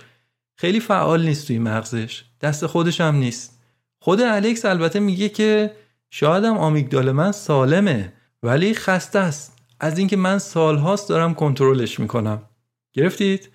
[0.55, 2.23] خیلی فعال نیست توی مغزش.
[2.41, 3.59] دست خودش هم نیست.
[3.99, 5.71] خود الکس البته میگه که
[6.09, 9.57] شایدم آمیگدال من سالمه ولی خسته است.
[9.79, 12.41] از اینکه من سالهاست دارم کنترلش می‌کنم.
[12.93, 13.49] گرفتید؟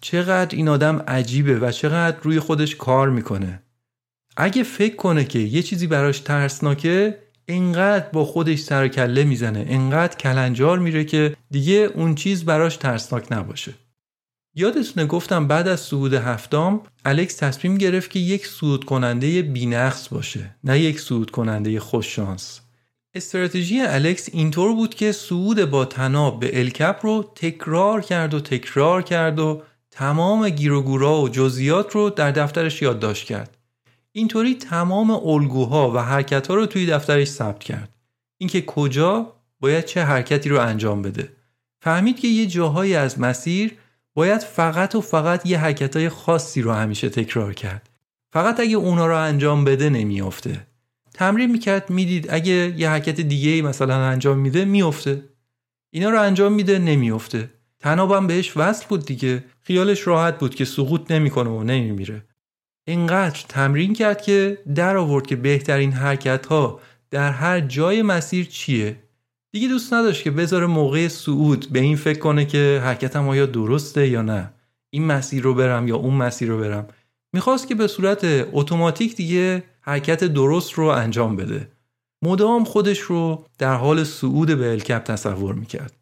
[0.00, 3.62] چقدر این آدم عجیبه و چقدر روی خودش کار می‌کنه.
[4.36, 10.16] اگه فکر کنه که یه چیزی براش ترسناکه انقدر با خودش سر کله می‌زنه انقدر
[10.16, 13.74] کلنجار میره که دیگه اون چیز براش ترسناک نباشه.
[14.54, 20.56] یادتونه گفتم بعد از صعود هفتم الکس تصمیم گرفت که یک صعود کننده بینقص باشه
[20.64, 22.60] نه یک صعود کننده خوششانس.
[23.14, 29.02] استراتژی الکس اینطور بود که صعود با تناب به الکپ رو تکرار کرد و تکرار
[29.02, 33.56] کرد و تمام گیروگورا و جزئیات رو در دفترش یادداشت کرد.
[34.12, 37.96] اینطوری تمام الگوها و حرکتها رو توی دفترش ثبت کرد.
[38.38, 41.32] اینکه کجا باید چه حرکتی رو انجام بده.
[41.80, 43.76] فهمید که یه جاهایی از مسیر
[44.14, 47.90] باید فقط و فقط یه حرکتهای خاصی رو همیشه تکرار کرد.
[48.32, 50.66] فقط اگه اونا رو انجام بده نمیافته.
[51.14, 52.26] تمرین می‌کرد می‌دید.
[52.30, 55.24] اگه یه حرکت دیگه مثلا انجام میده میافته.
[55.90, 57.50] اینا رو انجام میده نمیافته.
[57.80, 59.44] تنابم بهش وصل بود دیگه.
[59.62, 62.24] خیالش راحت بود که سقوط نمی‌کنه و نمیمیره.
[62.84, 66.80] اینقدر تمرین کرد که در آورد که بهترین حرکت ها
[67.10, 68.96] در هر جای مسیر چیه.
[69.52, 74.08] دیگه دوست نداشت که بذاره موقع صعود به این فکر کنه که حرکتم آیا درسته
[74.08, 74.52] یا نه.
[74.90, 76.88] این مسیر رو برم یا اون مسیر رو برم.
[77.32, 78.20] می‌خواست که به صورت
[78.52, 81.68] اتوماتیک دیگه حرکت درست رو انجام بده.
[82.22, 85.92] مدام خودش رو در حال صعود به الکپ تصور می‌کرد.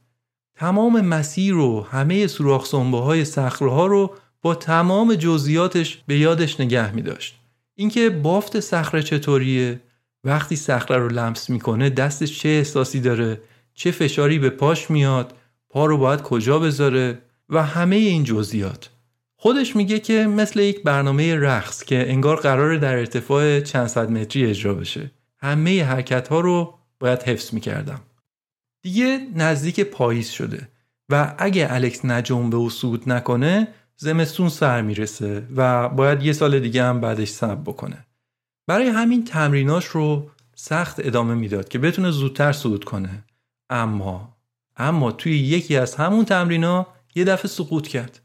[0.57, 3.27] تمام مسیر رو همه سوراخ سنبه های
[3.69, 7.39] رو با تمام جزئیاتش به یادش نگه می داشت.
[7.75, 9.81] اینکه بافت صخره چطوریه؟
[10.25, 13.41] وقتی صخره رو لمس می‌کنه دستش چه احساسی داره؟
[13.75, 15.35] چه فشاری به پاش میاد؟
[15.71, 18.91] پا رو باید کجا بذاره؟ و همه این جزئیات.
[19.37, 24.47] خودش میگه که مثل یک برنامه رقص که انگار قراره در ارتفاع چند صد متری
[24.47, 25.11] اجرا بشه.
[25.39, 28.01] همه حرکت ها رو باید حفظ می‌کردم.
[28.83, 30.69] دیگه نزدیک پاییز شده
[31.09, 36.83] و اگه الکس نجنبه و سود نکنه زمستون سر می‌رسه و باید یه سال دیگه
[36.85, 38.07] هم بعدش صبر بکنه.
[38.69, 43.25] برای همین تمریناش رو سخت ادامه می‌داد که بتونه زودتر صعود کنه.
[43.71, 44.37] اما
[44.77, 48.21] اما توی یکی از همون تمرینا یه دفعه سقوط کرد.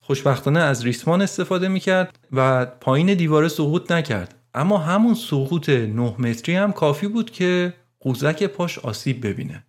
[0.00, 4.34] خوشبختانه از ریسمان استفاده می‌کرد و پایین دیواره سقوط نکرد.
[4.54, 9.64] اما همون سقوط 9 متری هم کافی بود که قوزک پاش آسیب ببینه.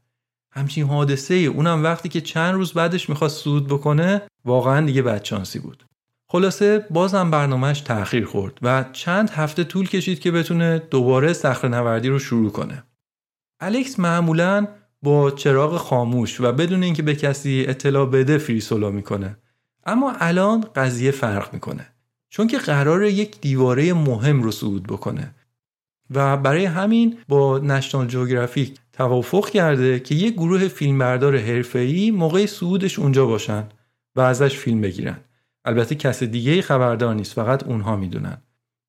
[0.51, 5.59] همچین حادثه ای اونم وقتی که چند روز بعدش می‌خواست صعود بکنه واقعا دیگه بدشانسی
[5.59, 5.85] بود.
[6.31, 12.09] خلاصه بازم برنامهش تأخیر خورد و چند هفته طول کشید که بتونه دوباره صخره نوردی
[12.09, 12.83] رو شروع کنه.
[13.59, 14.67] الکس معمولا
[15.01, 19.37] با چراغ خاموش و بدون اینکه به کسی اطلاع بده فریسولا می‌کنه.
[19.85, 21.87] اما الان قضیه فرق می‌کنه.
[22.29, 25.35] چون که قرار یک دیواره مهم رو صعود بکنه.
[26.09, 32.99] و برای همین با نشنال جوگرافیک توافق کرده که یک گروه فیلمبردار حرفه‌ای موقع صعودش
[32.99, 33.63] اونجا باشن
[34.15, 35.17] و ازش فیلم بگیرن.
[35.69, 38.37] البته کس دیگه خبردار نیست فقط اونها می‌دونن.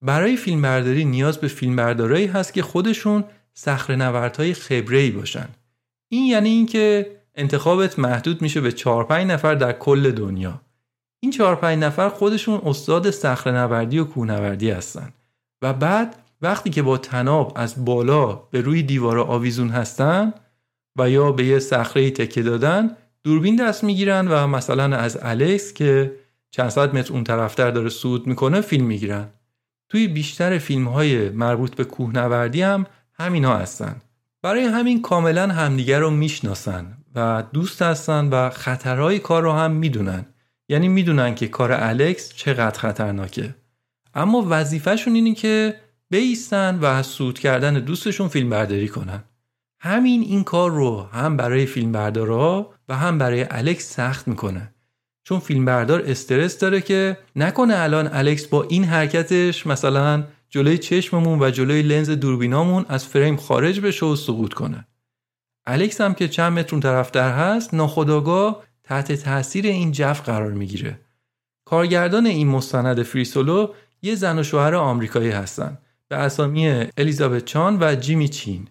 [0.02, 3.24] برای فیلمبرداری نیاز به فیلمبردارایی هست که خودشون
[3.54, 5.48] صخره نوردهای خبره باشن.
[6.08, 10.60] این یعنی اینکه انتخابت محدود میشه به 4 5 نفر در کل دنیا.
[11.22, 15.08] این 4 5 نفر خودشون استاد صخره نوردی و کوهنوردی هستن.
[15.62, 20.32] و بعد وقتی که با تناب از بالا به روی دیوار آویزون هستن
[20.98, 26.12] و یا به یه صخره تکه دادن دوربین دست می‌گیرن و مثلا از الکس که
[26.50, 29.28] چند صد متر اون طرفتر داره صعود می‌کنه فیلم می‌گیرن.
[29.88, 33.96] توی بیشتر فیلم های مربوط به کوهنوردی هم همینا هستن.
[34.42, 40.26] برای همین کاملا همدیگر رو می‌شناسن و دوست هستن و خطرهای کار رو هم می‌دونن.
[40.68, 43.54] یعنی می‌دونن که کار الکس چقدر خطرناکه.
[44.14, 45.74] اما وظیفهشون اینه که
[46.10, 49.24] بیستن و از سود کردن دوستشون فیلم برداری کنن.
[49.80, 54.74] همین این کار رو هم برای فیلم بردارا و هم برای الکس سخت می‌کنه.
[55.22, 61.42] چون فیلم بردار استرس داره که نکنه الان الکس با این حرکتش مثلا جلوی چشممون
[61.42, 64.86] و جلوی لنز دوربینامون از فریم خارج بشه و سقوط کنه.
[65.66, 70.52] الکس هم که چند متر اون طرف در هست ناخداگاه تحت تاثیر این جف قرار
[70.52, 71.00] می‌گیره.
[71.64, 75.78] کارگردان این مستند فریسولو یه زن و شوهر آمریکایی هستن.
[76.08, 78.68] به اسامی الیزابت چان و جیمی چین.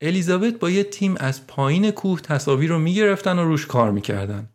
[0.00, 4.48] الیزابت با یه تیم از پایین کوه تصاویر رو می‌گرفتن و روش کار می‌کردن.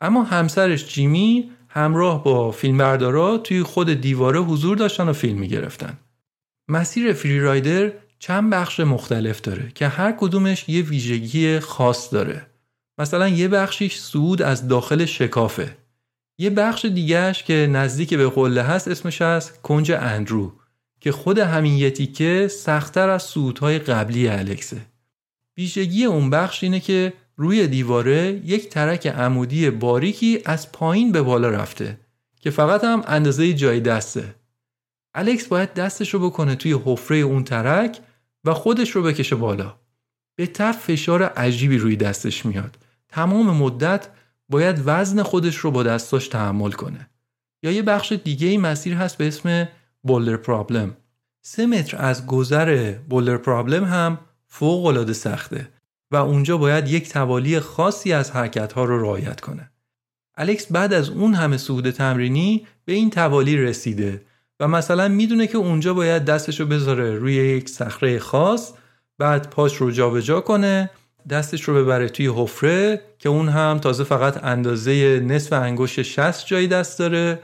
[0.00, 5.98] اما همسرش جیمی همراه با فیلمبردارا توی خود دیواره حضور داشتن و فیلم می‌گرفتن.
[6.68, 12.46] مسیر فری رایدر چند بخش مختلف داره که هر کدومش یه ویژگی خاص داره.
[12.98, 15.76] مثلا یه بخشیش سود از داخل شکافه.
[16.38, 20.52] یه بخش دیگهش که نزدیک به قله هست اسمش از کنج اندرو
[21.00, 24.86] که خود همین یه تیکه سختتر از سودهای قبلی الکسه.
[25.56, 31.50] ویژگی اون بخش اینه که روی دیواره یک ترک عمودی باریکی از پایین به بالا
[31.50, 31.98] رفته
[32.40, 34.34] که فقط هم اندازه جای دسته.
[35.14, 38.00] الکس باید دستش رو بکنه توی حفره اون ترک
[38.44, 39.76] و خودش رو بکشه بالا.
[40.36, 42.78] به تف فشار عجیبی روی دستش میاد.
[43.08, 44.08] تمام مدت
[44.48, 47.10] باید وزن خودش رو با دستاش تحمل کنه.
[47.62, 49.68] یا یه بخش دیگه ای مسیر هست به اسم
[50.02, 50.96] بولدر پرابلم.
[51.42, 55.68] سه متر از گذر بولدر پرابلم هم فوق العاده سخته.
[56.10, 59.70] و اونجا باید یک توالی خاصی از حرکت ها رو رعایت کنه.
[60.36, 64.22] الکس بعد از اون همه صعود تمرینی به این توالی رسیده
[64.60, 68.72] و مثلا می‌دونه که اونجا باید دستش رو بذاره روی یک صخره خاص
[69.18, 70.90] بعد پاش رو جابجا کنه
[71.30, 76.66] دستش رو ببره توی حفره که اون هم تازه فقط اندازه نصف انگشت 60 جای
[76.66, 77.38] دست داره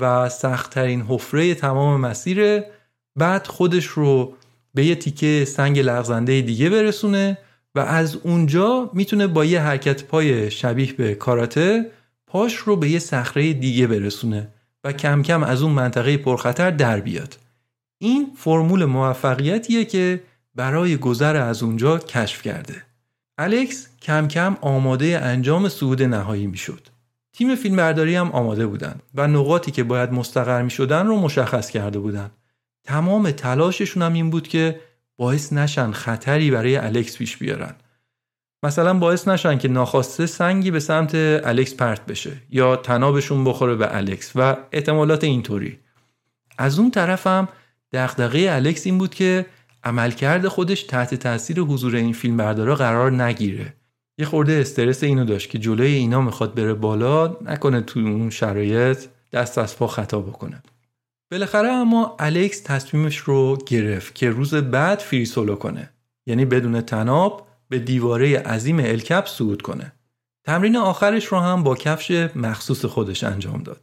[0.00, 2.70] و سختترین حفره تمام مسیره.
[3.16, 4.34] بعد خودش رو
[4.74, 7.38] به یه تیکه سنگ لغزنده دیگه برسونه
[7.78, 11.90] و از اونجا می‌تونه با یه حرکت پای شبیه به کاراته
[12.26, 14.48] پاش رو به یه صخره دیگه برسونه
[14.84, 17.38] و کم کم از اون منطقه پرخطر در بیاد.
[17.98, 20.22] این فرمول موفقیتیه که
[20.54, 22.82] برای گذر از اونجا کشف کرده.
[23.38, 26.88] الکس کم کم آماده انجام صعود نهایی می‌شد.
[27.32, 31.98] تیم فیلمبرداری هم آماده بودن و نقاطی که باید مستقر می شدن رو مشخص کرده
[31.98, 32.30] بودن
[32.84, 34.80] تمام تلاششون هم این بود که
[35.18, 37.74] باعث نشن خطری برای الکس پیش بیارن.
[38.62, 43.96] مثلا باعث نشن که ناخواسته سنگی به سمت الکس پرت بشه یا تنابشون بخوره به
[43.96, 45.78] الکس و احتمالات اینطوری.
[46.58, 47.48] از اون طرف هم
[47.92, 49.46] دغدغه الکس این بود که
[49.84, 53.74] عملکرد خودش تحت تاثیر حضور این فیلم بردارا قرار نگیره.
[54.18, 58.98] یه خورده استرس اینو داشت که جلوی اینا می‌خواد بره بالا نکنه تو اون شرایط
[59.32, 60.62] دست از پا خطا بکنه.
[61.30, 65.90] بالاخره اما الکس تصمیمش رو گرفت که روز بعد فری سولو کنه.
[66.26, 69.92] یعنی بدون تناب به دیواره عظیم الکپ صعود کنه.
[70.44, 73.80] تمرین آخرش رو هم با کفش مخصوص خودش انجام داد.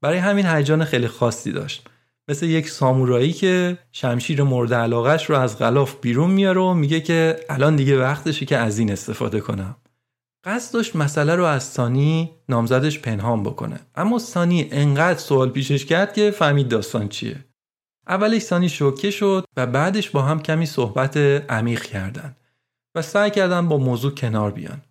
[0.00, 1.88] برای همین هیجان خیلی خاصی داشت.
[2.28, 7.40] مثل یک سامورایی که شمشیر مورد علاقش رو از غلاف بیرون میاره و میگه که
[7.48, 9.76] الان دیگه وقتشه که از این استفاده کنم.
[10.44, 13.80] قصد داشت مسئله رو از سانی نامزدش پنهان بکنه.
[13.94, 17.44] اما سانی انقدر سوال پیشش کرد که فهمید داستان چیه.
[18.08, 21.16] اولش سانی شوکه شد و بعدش با هم کمی صحبت
[21.48, 22.36] عمیق کردن
[22.94, 24.82] و سعی کردن با موضوع کنار بیان.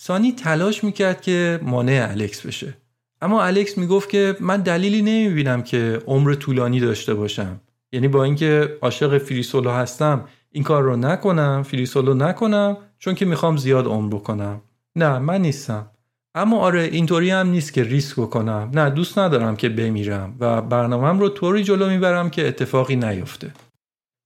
[0.00, 2.74] سانی تلاش می‌کرد که مانع الکس بشه.
[3.20, 7.60] اما الکس می‌گفت که من دلیلی نمی‌بینم که عمر طولانی داشته باشم.
[7.92, 13.56] یعنی با اینکه عاشق فریسولو هستم این کار رو نکنم فریسولو نکنم چون که می‌خوام
[13.56, 14.60] زیاد عمر بکنم.
[14.96, 15.90] نه من نیستم.
[16.34, 18.70] اما آره اینطوری هم نیست که ریسک بکنم.
[18.74, 23.50] نه دوست ندارم که بمیرم و برنامهم رو طوری جلو می‌برم که اتفاقی نیفته.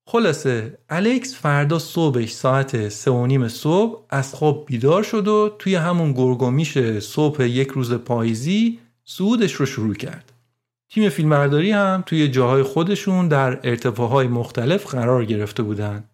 [0.09, 5.75] خلاصه الکس فردا صبحش ساعت سه و نیم صبح از خواب بیدار شد و توی
[5.75, 10.33] همون گرگومیش صبح یک روز پاییزی صعودش رو شروع کرد.
[10.91, 16.05] تیم فیلمبرداری هم توی جاهای خودشون در ارتفاعهای مختلف قرار گرفته بودن.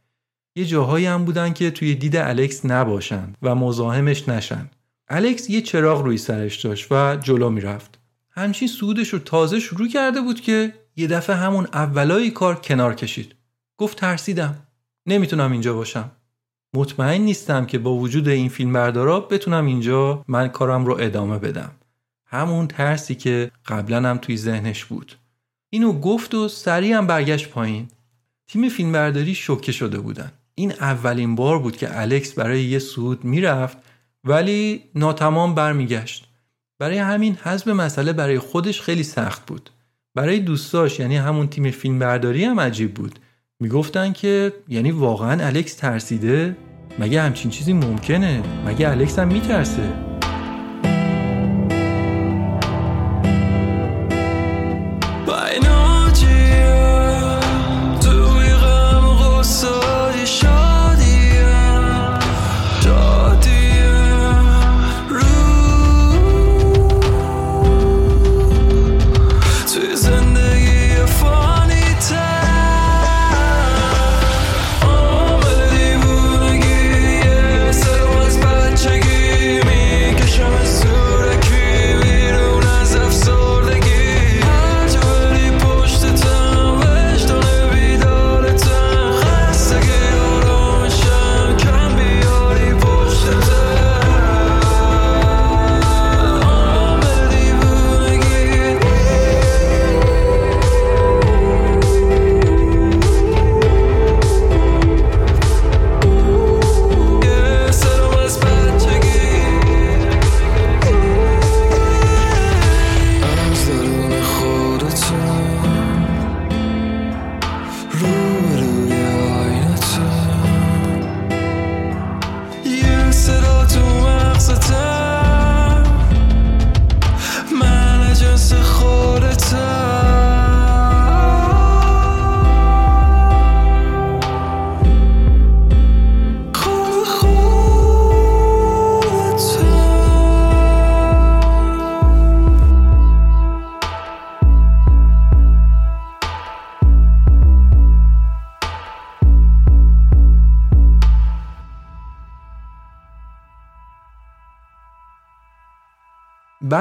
[0.57, 4.71] یه جاهایی هم بودن که توی دید الکس نباشن و مزاحمش نشن.
[5.09, 7.99] الکس یه چراغ روی سرش داشت و جلو می‌رفت.
[8.31, 13.35] همچین سودش رو تازه شروع کرده بود که یه دفعه همون اولای کار کنار کشید.
[13.79, 14.57] گفت ترسیدم.
[15.07, 16.11] نمی‌تونم اینجا باشم.
[16.75, 21.71] مطمئن نیستم که با وجود این فیلم بردارا بتونم اینجا من کارم رو ادامه بدم.
[22.27, 25.13] همون ترسی که قبلا هم توی ذهنش بود.
[25.71, 27.89] اینو گفت و سریع برگشت پایین.
[28.47, 30.33] تیم فیلمبرداری شوکه شده بودن.
[30.55, 33.79] این اولین بار بود که الکس برای یه سود می‌رفت
[34.25, 36.29] ولی ناتمام برمیگشت.
[36.79, 39.71] برای همین حزب مسئله برای خودش خیلی سخت بود.
[40.15, 43.19] برای دوستاش یعنی همون تیم فیلمبرداری هم عجیب بود.
[43.61, 46.57] می‌گفتن که یعنی واقعا الکس ترسیده؟
[46.99, 50.12] مگه همچین چیزی ممکنه؟ مگه الکس هم میترسه؟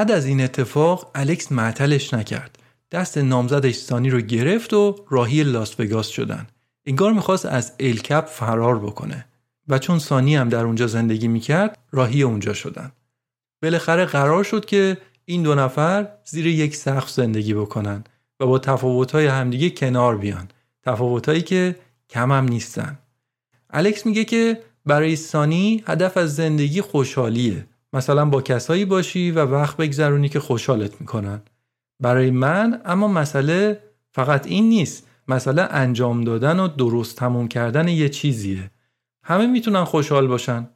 [0.02, 2.60] بعد از این اتفاق الکس معطلش نکرد.
[2.91, 6.47] دست نامزدش سانی رو گرفت و راهی لاس وگاس شدن.
[6.86, 9.26] انگار می‌خواست از الکپ فرار بکنه.
[9.68, 12.91] و چون سانی هم در اونجا زندگی می‌کرد راهی اونجا شدن.
[13.62, 18.04] بالاخره قرار شد که این دو نفر زیر یک سقف زندگی بکنن
[18.39, 20.47] و با تفاوت‌های همدیگه کنار بیان.
[20.84, 21.76] تفاوت‌هایی که
[22.10, 22.99] کم هم نیستن.
[23.70, 27.66] الکس میگه که برای سانی هدف از زندگی خوشحالیه.
[27.94, 31.42] مثلا با کسایی باشی و وقت بگذرونی که خوشحالت می‌کنن.
[32.00, 35.08] برای من اما مسئله فقط این نیست.
[35.28, 38.72] مسئله انجام دادن و درست تموم کردن یه چیزیه.
[39.24, 40.70] همه می‌تونن خوشحال باشن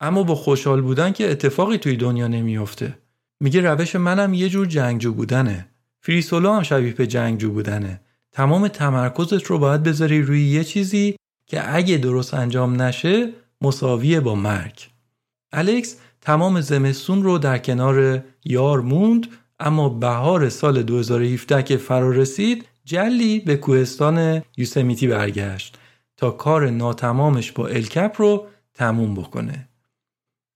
[0.00, 2.98] اما با خوشحال بودن که اتفاقی توی دنیا نمیافته.
[3.40, 5.68] میگه روش منم یه جور جنگجو بودنه.
[6.00, 8.00] فریسولو هم شبیه به جنگجو بودنه.
[8.32, 11.16] تمام تمرکزت رو باید بذاری روی یه چیزی
[11.46, 14.88] که اگه درست انجام نشه مساویه با مرگ.
[15.52, 19.26] الکس تمام زمستون رو در کنار یار موند
[19.60, 25.78] اما بهار سال 2017 که فرا رسید جلی به کوهستان یوسمیتی برگشت
[26.16, 29.68] تا کار ناتمامش با الکپ رو تموم بکنه.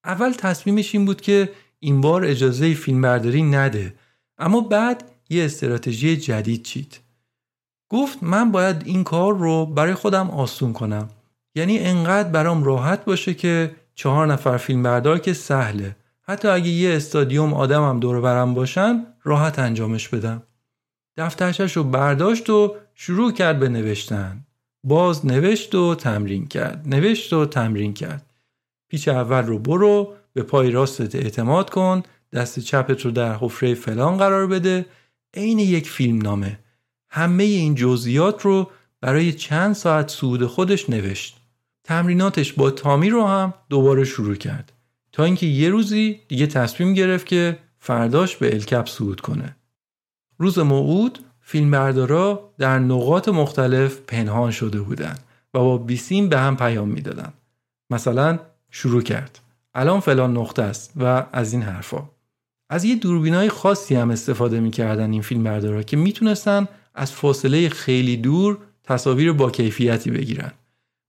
[0.04, 3.94] اول تصمیمش این بود که این بار اجازه فیلمبرداری نده
[4.38, 7.00] اما بعد یه استراتژی جدید چید.
[7.88, 11.08] گفت من باید این کار رو برای خودم آسون کنم.
[11.54, 15.96] یعنی انقدر برام راحت باشه که چهار نفر فیلم بردار که سهله.
[16.22, 20.42] حتی اگه یه استادیوم آدمم دور برم باشن راحت انجامش بدم.
[21.16, 24.46] دفترچش رو برداشت و شروع کرد به نوشتن.
[24.84, 26.82] باز نوشت و تمرین کرد.
[26.86, 28.30] نوشت و تمرین کرد.
[28.88, 34.16] پیچ اول رو برو به پای راستت اعتماد کن دست چپت رو در حفره فلان
[34.16, 34.86] قرار بده.
[35.34, 36.58] عین یک فیلم نامه
[37.10, 38.70] همه این جزئیات رو
[39.00, 41.45] برای چند ساعت سود خودش نوشت.
[41.86, 44.72] تمریناتش با تامی رو هم دوباره شروع کرد.
[45.12, 49.56] تا اینکه یه روزی دیگه تصمیم گرفت که فرداش به الکپ صعود کنه.
[50.38, 55.18] روز موعود فیلمبردارا در نقاط مختلف پنهان شده بودند
[55.54, 57.32] و با بیسیم به هم پیام می‌دادن.
[57.90, 58.38] مثلا
[58.70, 59.38] شروع کرد.
[59.74, 62.02] الان فلان نقطه است و از این حرفا.
[62.70, 68.58] از یه دوربینای خاصی هم استفاده می‌کردن این فیلمبردارا که می‌تونستن از فاصله خیلی دور
[68.84, 70.52] تصاویر با کیفیتی بگیرن.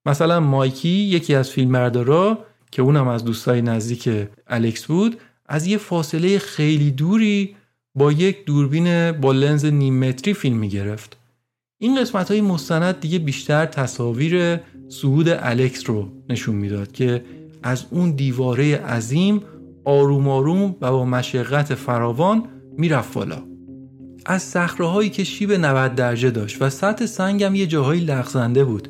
[0.07, 2.37] مثلا مایکی یکی از فیلمبردارا
[2.71, 4.09] که اونم از دوستای نزدیک
[4.47, 7.55] الکس بود از یه فاصله خیلی دوری
[7.95, 11.17] با یک دوربین با لنز نیم متری فیلم می‌گرفت.
[11.77, 17.23] این قسمت های مستند دیگه بیشتر تصاویر صعود الکس رو نشون می‌داد که
[17.63, 19.41] از اون دیواره عظیم
[19.85, 22.43] آروم آروم و با مشقت فراوان
[22.77, 23.43] می‌رفت بالا.
[24.25, 28.89] از صخره که شیب 90 درجه داشت و سطح سنگم یه جاهایی لغزنده بود.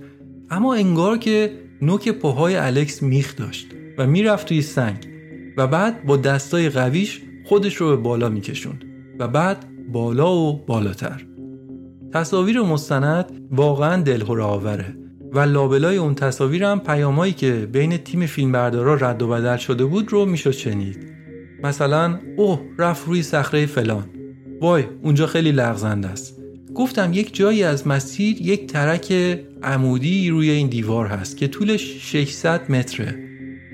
[0.49, 3.67] اما انگار که نوک پاهای الکس میخ داشت
[3.97, 5.07] و می‌رفت توی سنگ
[5.57, 8.83] و بعد با دستای قویش خودش رو به بالا میکشوند
[9.19, 11.25] و بعد بالا و بالاتر.
[12.13, 14.97] تصاویر مستند واقعا دلهور آوره
[15.33, 20.11] و لابلای اون تصاویر هم پیامایی که بین تیم فیلمبردارا رد و بدل شده بود
[20.11, 20.97] رو می‌شد شنید.
[21.63, 24.05] مثلا اوه رفت روی صخره فلان.
[24.61, 26.36] وای اونجا خیلی لغزنده است.
[26.77, 29.13] گفتم یک جایی از مسیر یک ترک
[29.63, 33.15] عمودی روی این دیوار هست که طولش 600 متره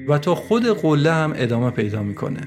[0.07, 2.41] و تا خود قله هم ادامه پیدا می‌کنه.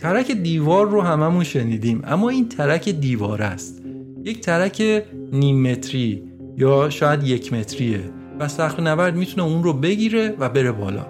[0.00, 3.82] ترک دیوار رو هممون شنیدیم اما این ترک دیوار است.
[4.24, 6.22] یک ترک نیم متری
[6.56, 8.00] یا شاید یک متریه
[8.40, 11.06] و سخت نورد می‌تونه اون رو بگیره و بره بالا.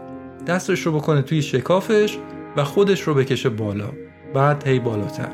[0.47, 2.19] دستش رو بکنه توی شکافش
[2.57, 3.93] و خودش رو بکشه بالا
[4.35, 5.33] بعد هی بالاتر.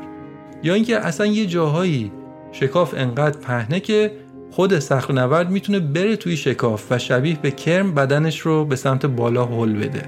[0.63, 2.11] یا اینکه اصلا یه جاهایی
[2.59, 4.11] شکاف انقدر پهنه که
[4.51, 9.05] خود سخت نورد می‌تونه بره توی شکاف و شبیه به کرم بدنش رو به سمت
[9.05, 10.01] بالا هل بده.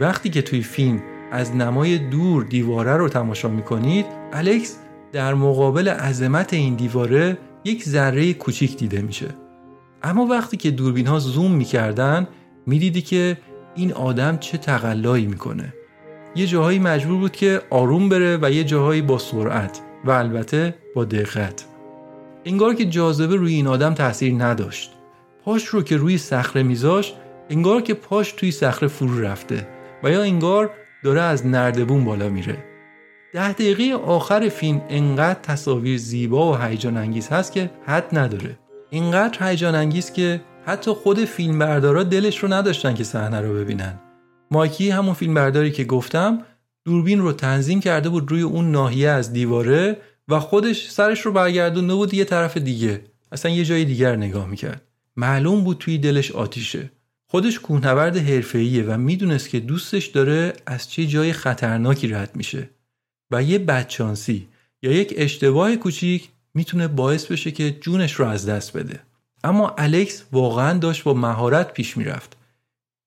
[0.00, 1.02] وقتی که توی فیلم
[1.32, 4.78] از نمای دور دیواره رو تماشا می‌کنید الکس
[5.12, 9.28] در مقابل عظمت این دیواره یک ذره کوچیک دیده میشه.
[10.02, 12.28] اما وقتی که دوربین ها زوم می‌کردن
[12.66, 13.38] می‌دیدی که
[13.74, 15.74] این آدم چه تقلایی می‌کنه.
[16.36, 20.74] یه جاهایی مجبور بود که آروم بره و یه جاهایی با سرعت و البته
[21.04, 21.64] دقت.
[22.44, 24.92] انگار که جاذبه روی این آدم تاثیر نداشت.
[25.44, 27.14] پاش رو که روی صخره میذاشت
[27.50, 29.68] انگار که پاش توی صخره فرو رفته
[30.02, 30.70] و یا انگار
[31.04, 32.64] داره از نردبون بالا میره.
[33.32, 38.58] ده دقیقه آخر فیلم انقدر تصاویر زیبا و هیجان انگیز هست که حد نداره.
[38.90, 44.00] اینقدر هیجان انگیز که حتی خود فیلمبردارا دلش رو نداشتن که صحنه رو ببینن.
[44.50, 46.38] مایکی همون فیلمبرداری که گفتم
[46.84, 49.96] دوربین رو تنظیم کرده بود روی اون ناحیه از دیواره
[50.28, 54.82] و خودش سرش رو برگردونده بود یه طرف دیگه اصلا یه جای دیگر نگاه می‌کرد.
[55.16, 56.90] معلوم بود توی دلش آتیشه.
[57.26, 62.70] خودش کوهنورد حرفه‌ایه و می‌دونست که دوستش داره از چه جای خطرناکی رد میشه.
[63.30, 64.48] و یه بدچانسی
[64.82, 69.00] یا یک اشتباه کوچیک می‌تونه باعث بشه که جونش رو از دست بده.
[69.44, 72.36] اما الکس واقعا داشت با مهارت پیش می‌رفت.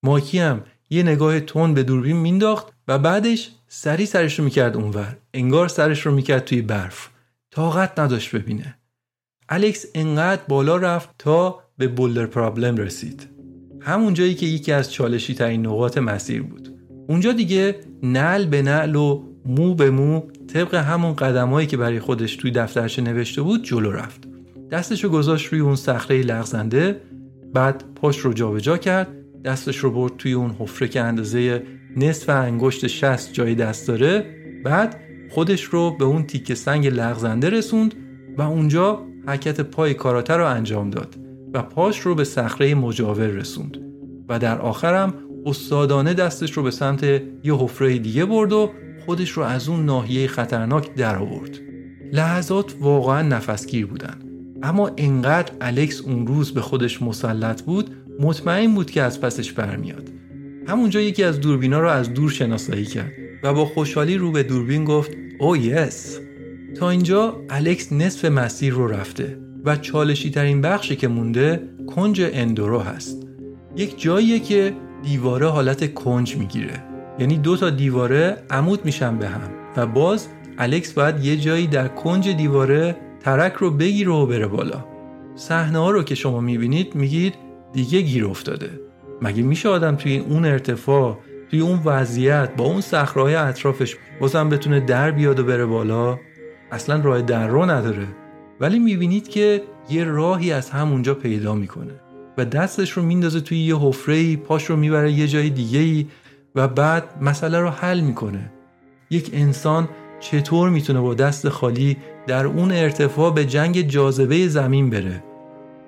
[0.04, 0.64] ماکی هم
[0.94, 5.18] یه نگاه تون به دوربین مینداخت و بعدش سری سرش رو می‌کرد اونور.
[5.34, 7.10] انگار سرش رو می‌کرد توی برف.
[7.52, 8.76] طاقت نداشت ببینه.
[9.50, 13.28] الکس انقدر بالا رفت تا به بولدر پرابلم رسید.
[13.82, 16.76] همون جایی که یکی از چالشی ترین نقاط مسیر بود.
[17.08, 20.22] اونجا دیگه نل به نل و مو به مو
[20.54, 24.24] طبق همون قدمایی که برای خودش توی دفترش نوشته بود جلو رفت.
[24.72, 27.02] دستش رو گذاشت روی اون صخره لغزنده
[27.54, 29.08] بعد پاش رو جابجا کرد
[29.46, 31.64] دستش رو برد توی اون حفره که اندازه
[31.98, 34.26] نصف انگشت شست جای دست داره.
[34.64, 37.94] بعد خودش رو به اون تیکه سنگ لغزنده رسوند
[38.38, 41.16] و اونجا حرکت پای کاراته رو انجام داد
[41.54, 43.78] و پاش رو به صخره مجاور رسوند.
[44.30, 45.14] و در آخرم
[45.46, 47.04] استادانه دستش رو به سمت
[47.44, 48.72] یه حفره دیگه برد و
[49.06, 51.60] خودش رو از اون ناحیه خطرناک در آورد.
[52.14, 54.20] لحظات واقعا نفسگیر بودن.
[54.64, 60.10] اما انقدر الکس اون روز به خودش مسلط بود مطمئن بود که از پسش برمیاد.
[60.68, 63.12] همونجا یکی از دوربینا رو از دور شناسایی کرد
[63.44, 66.20] و با خوشحالی رو به دوربین گفت او oh یس
[66.80, 72.80] تا اینجا الکس نصف مسیر رو رفته و چالشی ترین بخشی که مونده کنج اندورو
[72.80, 73.28] هست.
[73.76, 76.84] یک جاییه که دیواره حالت کنج می‌گیره.
[77.20, 81.88] یعنی دو تا دیواره عمود میشن به هم و باز الکس باید یه جایی در
[81.88, 84.86] کنج دیواره ترک رو بگیره و بره بالا.
[85.36, 87.34] صحنه ها رو که شما می‌بینید میگید
[87.74, 88.70] دیگه گیر افتاده.
[89.22, 91.18] مگه میشه آدم توی اون ارتفاع
[91.52, 96.20] توی اون وضعیت با اون صخره‌های اطرافش بازم بتونه در بیاد و بره بالا؟
[96.72, 98.08] اصلا راه در رو نداره.
[98.60, 101.94] ولی می‌بینید که یه راهی از همونجا پیدا می‌کنه
[102.38, 106.06] و دستش رو میندازه توی یه حفره پاش رو می‌بره یه جای دیگه
[106.56, 108.52] و بعد مسئله رو حل می‌کنه.
[109.10, 111.98] یک انسان چطور می‌تونه با دست خالی
[112.28, 115.24] در اون ارتفاع به جنگ جاذبه زمین بره؟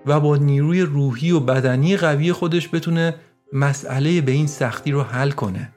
[0.05, 3.15] و با نیروی روحی و بدنی قوی خودش بتونه
[3.53, 5.73] مسئله به این سختی رو حل کنه.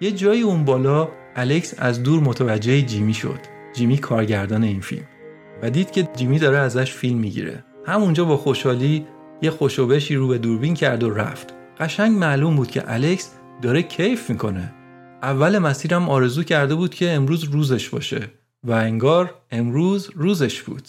[0.00, 3.40] یه جایی اون بالا الکس از دور متوجه جیمی شد.
[3.74, 5.04] جیمی کارگردان این فیلم.
[5.62, 7.64] و دید که جیمی داره ازش فیلم می‌گیره.
[7.86, 9.06] همونجا با خوشحالی
[9.42, 11.54] یه خوشوبشی رو به دوربین کرد و رفت.
[11.80, 14.74] قشنگ معلوم بود که الکس داره کیف می‌کنه.
[15.22, 18.20] اول مسیرم آرزو کرده بود که امروز روزش باشه
[18.64, 20.88] و انگار امروز روزش بود.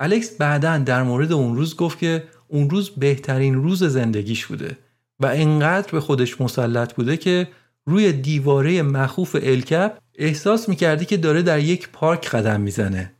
[0.00, 4.76] الکس بعدا در مورد اون روز گفت که اون روز بهترین روز زندگیش بوده
[5.20, 7.48] و انقدر به خودش مسلط بوده که
[7.86, 13.12] روی دیواره مخوف الکپ احساس می‌کردی که داره در یک پارک قدم می‌زنه.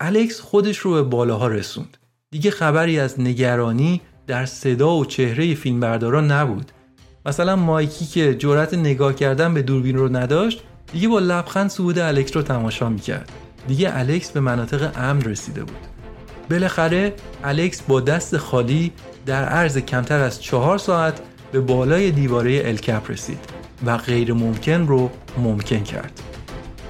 [0.00, 1.96] الکس خودش رو به بالاها رسوند.
[2.30, 6.72] دیگه خبری از نگرانی در صدا و چهره فیلمبردارا نبود.
[7.26, 12.36] مثلا مایکی که جرأت نگاه کردن به دوربین رو نداشت دیگه با لبخند صعود الکس
[12.36, 13.32] رو تماشا می‌کرد.
[13.68, 15.97] دیگه الکس به مناطق امن رسیده بود.
[16.50, 18.92] بالاخره الکس با دست خالی
[19.26, 21.20] در عرض کمتر از چهار ساعت
[21.52, 23.38] به بالای دیواره الکپ رسید
[23.86, 26.20] و غیر ممکن رو ممکن کرد.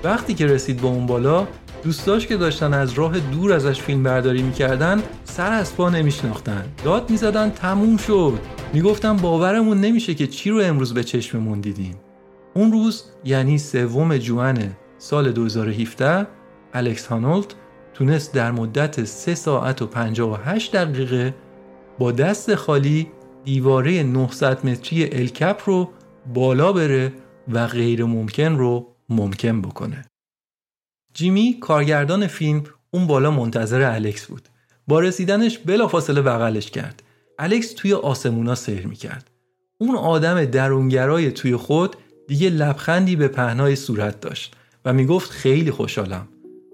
[0.05, 1.47] وقتی که رسید به اون بالا
[1.83, 6.65] دوستاش که داشتن از راه دور ازش فیلم برداری می‌کردن سر از پا نمیشناختن.
[6.85, 8.39] داد می‌زدن تموم شد.
[8.73, 11.95] می‌گفتن باورمون نمیشه که چی رو امروز به چشممون دیدیم.
[12.55, 16.27] اون روز یعنی سوم جوان سال 2017
[16.75, 17.55] الکس هانولد
[17.99, 21.35] تونست در مدت 3 ساعت و 58 دقیقه
[21.99, 23.07] با دست خالی
[23.45, 25.91] دیواره 900 متری الکپ رو
[26.35, 27.13] بالا بره
[27.53, 30.05] و غیر ممکن رو ممکن بکنه.
[31.15, 34.49] جیمی کارگردان فیلم اون بالا منتظر الکس بود.
[34.89, 37.03] با رسیدنش بلافاصله بغلش کرد.
[37.39, 39.31] الکس توی آسمونا سیر می‌کرد.
[39.79, 41.97] اون آدم درونگرای توی خود
[42.29, 46.29] دیگه لبخندی به پهنای صورت داشت و می‌گفت خیلی خوشحالم.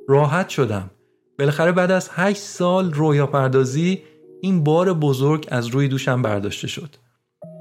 [0.09, 0.91] راحت شدم.
[1.39, 4.03] بالاخره بعد از 8 سال رویا پردازی
[4.41, 6.97] این بار بزرگ از روی دوشم برداشته شد.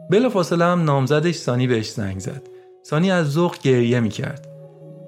[0.09, 2.41] بلافاصله هم نامزدش سانی بهش زنگ زد.
[2.83, 4.47] سانی از ذوق گریه می‌کرد.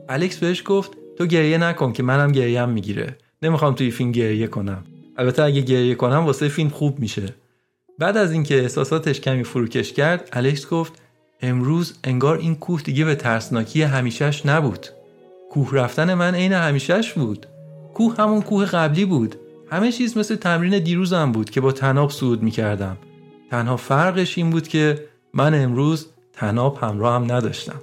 [0.09, 3.17] الکس بهش گفت تو گریه نکن که منم گریم می‌گیره.
[3.41, 4.83] نمی‌خوام توی فیلم گریه کنم.
[5.17, 7.25] البته اگه گریه کنم واسه فیلم خوب میشه.
[7.99, 10.93] بعد از اینکه احساساتش کمی فروکش کرد، الکس گفت
[11.41, 14.87] امروز انگار این کوه دیگه به ترسناکی همیشهش نبود.
[15.51, 17.45] کوه رفتن من عین همیشهش بود.
[17.95, 19.35] کوه همون کوه قبلی بود.
[19.71, 22.97] همه چیز مثل تمرین دیروزم بود که با تناب صعود می‌کردم.
[23.51, 27.81] تنها فرقش این بود که من امروز تناب همراه هم نداشتم.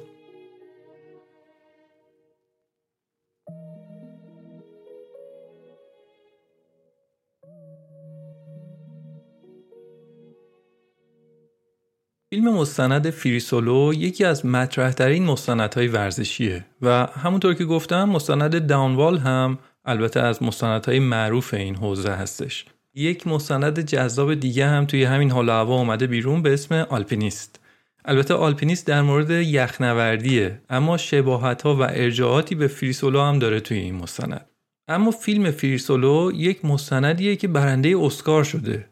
[12.31, 19.59] فیلم مستند فریسولو یکی از مطرحترین مستندهای ورزشیه و همونطور که گفتم مستند داونوال هم
[19.85, 22.65] البته از مستندهای معروف این حوزه هستش.
[22.95, 27.61] یک مستند جذاب دیگه هم توی همین حال هوا اومده بیرون به اسم آلپینیست.
[28.05, 33.79] البته آلپینیست در مورد یخنوردیه اما شباهت ها و ارجاعاتی به فریسولو هم داره توی
[33.79, 34.47] این مستند.
[34.89, 38.89] اما فیلم فریسولو یک مستندیه که برنده اسکار شده.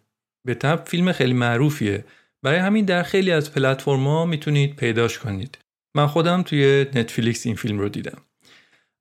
[0.47, 2.05] به طب فیلم خیلی معروفیه.
[2.43, 5.59] برای همین در خیلی از پلتفرما می‌تونید پیداش کنید.
[5.95, 8.19] من خودم توی نتفلیکس این فیلم رو دیدم.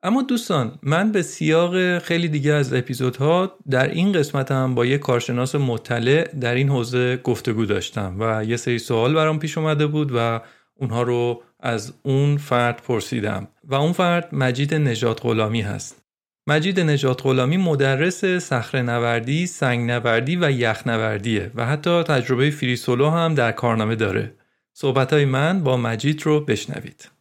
[0.03, 5.01] اما دوستان من به سیاق خیلی دیگه از اپیزودها در این قسمت هم با یک
[5.01, 10.11] کارشناس مطلع در این حوزه گفتگو داشتم و یه سری سوال برام پیش اومده بود
[10.15, 10.41] و
[10.75, 16.01] اونها رو از اون فرد پرسیدم و اون فرد مجید نجات غلامی هست
[16.47, 23.09] مجید نجات غلامی مدرس صخره نوردی، سنگ نوردی و یخ نوردیه و حتی تجربه فریسولو
[23.09, 24.35] هم در کارنامه داره.
[24.73, 27.18] صحبت های من با مجید رو بشنوید.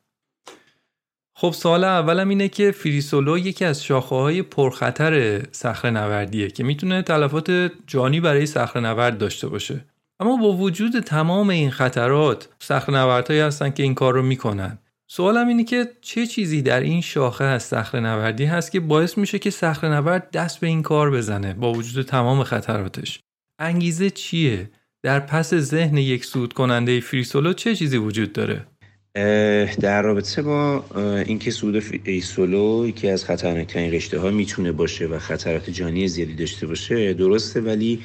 [1.41, 7.03] خب سوال اولم اینه که فریسولو یکی از شاخه های پرخطر صخره نوردیه که می‌تونه
[7.03, 9.85] تلفات جانی برای صخره نورد داشته باشه.
[10.21, 14.79] اما با وجود تمام این خطرات صخره نوردهایی هستن که این کار رو می‌کنن.
[15.07, 19.39] سوالم اینه که چه چیزی در این شاخه از صخره نوردی هست که باعث میشه
[19.39, 23.21] که صخره نورد دست به این کار بزنه با وجود تمام خطراتش
[23.59, 24.71] انگیزه چیه
[25.03, 28.67] در پس ذهن یک سود کننده فریسولو چه چیزی وجود داره
[29.81, 30.85] در رابطه با
[31.27, 36.67] اینکه سود فریسولو یکی از خطرناکترین رشته ها می‌تونه باشه و خطرات جانی زیادی داشته
[36.67, 38.01] باشه درسته ولی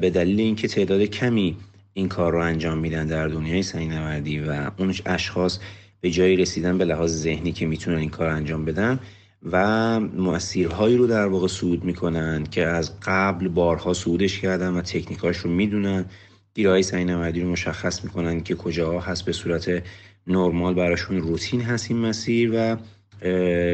[0.00, 1.56] به دلیل اینکه تعداد کمی
[1.94, 5.58] این کار رو انجام میدن در دنیای نوردی و اون اشخاص
[6.00, 8.98] به جایی رسیدن به لحاظ ذهنی که می‌تونن این کار انجام بدن
[9.52, 15.36] و مسیرهایی رو در واقع صعود می‌کنن که از قبل بارها صعودش کردن و تکنیکاش
[15.36, 16.04] رو می‌دونن.
[16.54, 19.24] دیرهای سعی نوردی رو مشخص می‌کنن که کجاها هست.
[19.24, 19.82] به صورت
[20.26, 22.76] نرمال براشون روتین هست این مسیر و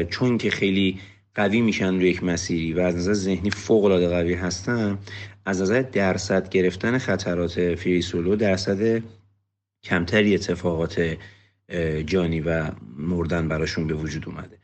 [0.03, 0.99] چون که خیلی
[1.35, 4.97] قوی میشن روی یک مسیری و از نظر ذهنی فوق العاده قوی هستن
[5.45, 9.03] از نظر درصد گرفتن خطرات فریسولو درصد
[9.83, 11.17] کمتری اتفاقات
[12.05, 14.57] جانی و مردن براشون به وجود اومده.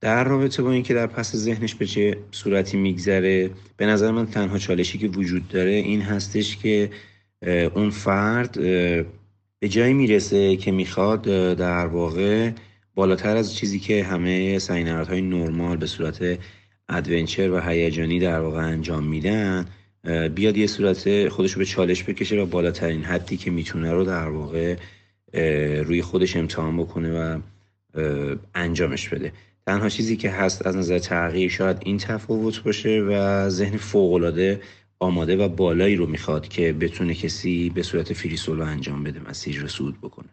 [0.00, 4.58] در رابطه با اینکه در پس ذهنش به چه صورتی میگذره به نظر من تنها
[4.58, 6.90] چالشی که وجود داره این هستش که
[7.74, 8.52] اون فرد
[9.60, 11.22] به جایی می‌رسه که می‌خواد
[11.56, 12.50] در واقع
[12.94, 14.58] بالاتر از چیزی که همه
[15.08, 16.38] های نرمال به صورت
[16.88, 19.66] ادونچر و هیجانی در واقع انجام میدن
[20.34, 24.28] بیاد یه صورت خودش رو به چالش بکشه و بالاترین حدی که می‌تونه رو در
[24.28, 24.76] واقع
[25.82, 27.40] روی خودش امتحان بکنه و
[28.54, 29.32] انجامش بده.
[29.66, 34.60] تنها چیزی که هست از نظر تغییر شاید این تفاوت باشه و ذهن فوقالعاده
[34.98, 39.68] آماده و بالایی رو می‌خواد که بتونه کسی به صورت فریسولو انجام بده مسیر رو
[39.68, 40.28] سود بکنه.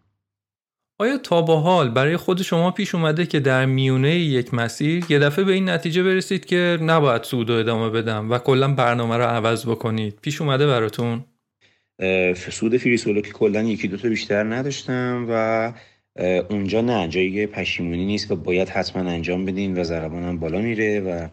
[0.98, 5.18] آیا تا با حال برای خود شما پیش اومده که در میونه یک مسیر یه
[5.18, 9.22] دفعه به این نتیجه برسید که نباید سود و ادامه بدم و کلا برنامه رو
[9.22, 11.24] عوض بکنید؟ پیش اومده براتون.
[12.50, 15.72] سود فریسولو که کلا یکی دوتا بیشتر نداشتم و
[16.50, 21.28] اونجا نه جایی پشیمونی نیست و باید حتما انجام بدین و ضربانم بالا میره و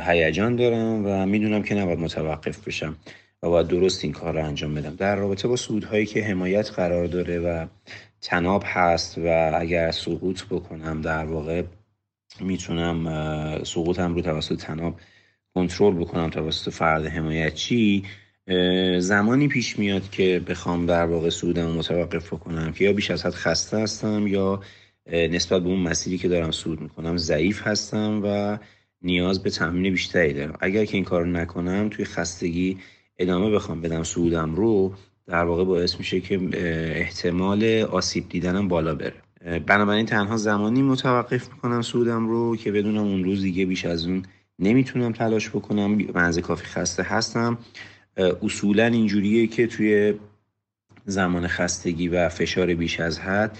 [0.00, 2.96] هیجان دارم و می‌دونم که نباید متوقف بشم
[3.42, 4.96] و باید درست این کار رو انجام بدم.
[4.96, 7.66] در رابطه با سودهایی که حمایت قرار داره و
[8.20, 11.62] تناب هست و اگر سقوط بکنم در واقع
[12.40, 15.00] می‌تونم سقوطم رو توسط تناب
[15.54, 16.30] کنترل بکنم.
[16.30, 18.04] توسط فرد حمایتچی
[18.98, 23.32] زمانی پیش میاد که بخوام در واقع سودم متوقف بکنم که یا بیش از حد
[23.32, 24.60] خسته هستم یا
[25.12, 28.58] نسبت به اون مسیری که دارم سود می‌کنم ضعیف هستم و
[29.02, 30.56] نیاز به تمرین بیشتری دارم.
[30.60, 32.78] اگر که این کار نکنم توی خستگی
[33.18, 34.94] ادامه بخوام بدم سودم رو
[35.26, 36.40] در واقع باعث میشه که
[36.94, 39.14] احتمال آسیب دیدنم بالا بره.
[39.66, 44.22] بنابراین تنها زمانی متوقف می‌کنم سودم رو که بدونم اون روز دیگه بیش از اون
[44.58, 45.98] نمی‌تونم تلاش بکنم.
[46.14, 47.58] منزه کافی خسته هستم.
[48.42, 50.14] اصولا اینجوریه که توی
[51.04, 53.58] زمان خستگی و فشار بیش از حد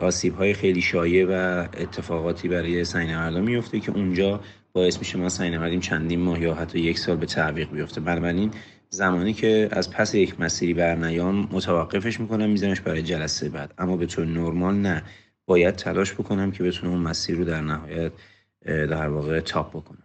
[0.00, 1.32] آسیب های خیلی شایع و
[1.76, 4.40] اتفاقاتی برای سینه میفته که اونجا
[4.72, 8.00] باعث میشه ما سینه چندین ماه یا حتی یک سال به تعویق بیفته.
[8.00, 8.50] بنابراین
[8.90, 13.74] زمانی که از پس یک مسیری برنیام متوقفش می‌کنم میزنش برای جلسه بعد.
[13.78, 15.02] اما به طور نرمال نه.
[15.46, 18.12] باید تلاش بکنم که بتونم اون مسیر رو در نهایت
[18.66, 20.02] در واقع تاپ بکنم.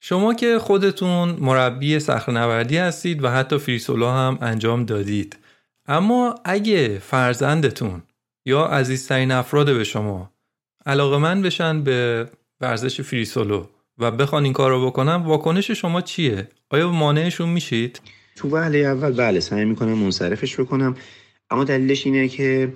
[0.00, 1.98] شما که خودتون مربی
[2.28, 5.36] نوردی هستید و حتی فریسولو هم انجام دادید.
[5.86, 8.02] اما اگه فرزندتون
[8.48, 10.32] یا عزیزترین افراد به شما
[10.86, 12.28] علاقه من بشن به
[12.60, 13.66] ورزش فریسولو
[13.98, 18.00] و بخوان این کار رو بکنن واکنش شما چیه؟ آیا مانعشون میشید؟
[18.36, 20.96] تو وهله اول بله سعی می‌کنم منصرفش بکنم
[21.50, 22.72] اما دلیلش اینه که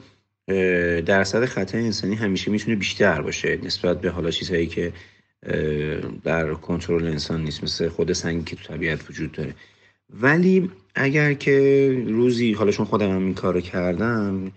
[1.06, 4.92] درصد خطا انسانی همیشه می‌تونه بیشتر باشه نسبت به حالا چیزهایی که
[6.24, 9.54] در کنترل انسان نیست مثل خود سنگی که تو طبیعت وجود داره
[10.10, 11.56] ولی اگر که
[12.06, 14.52] روزی حالا چون خودم هم این کار رو کردم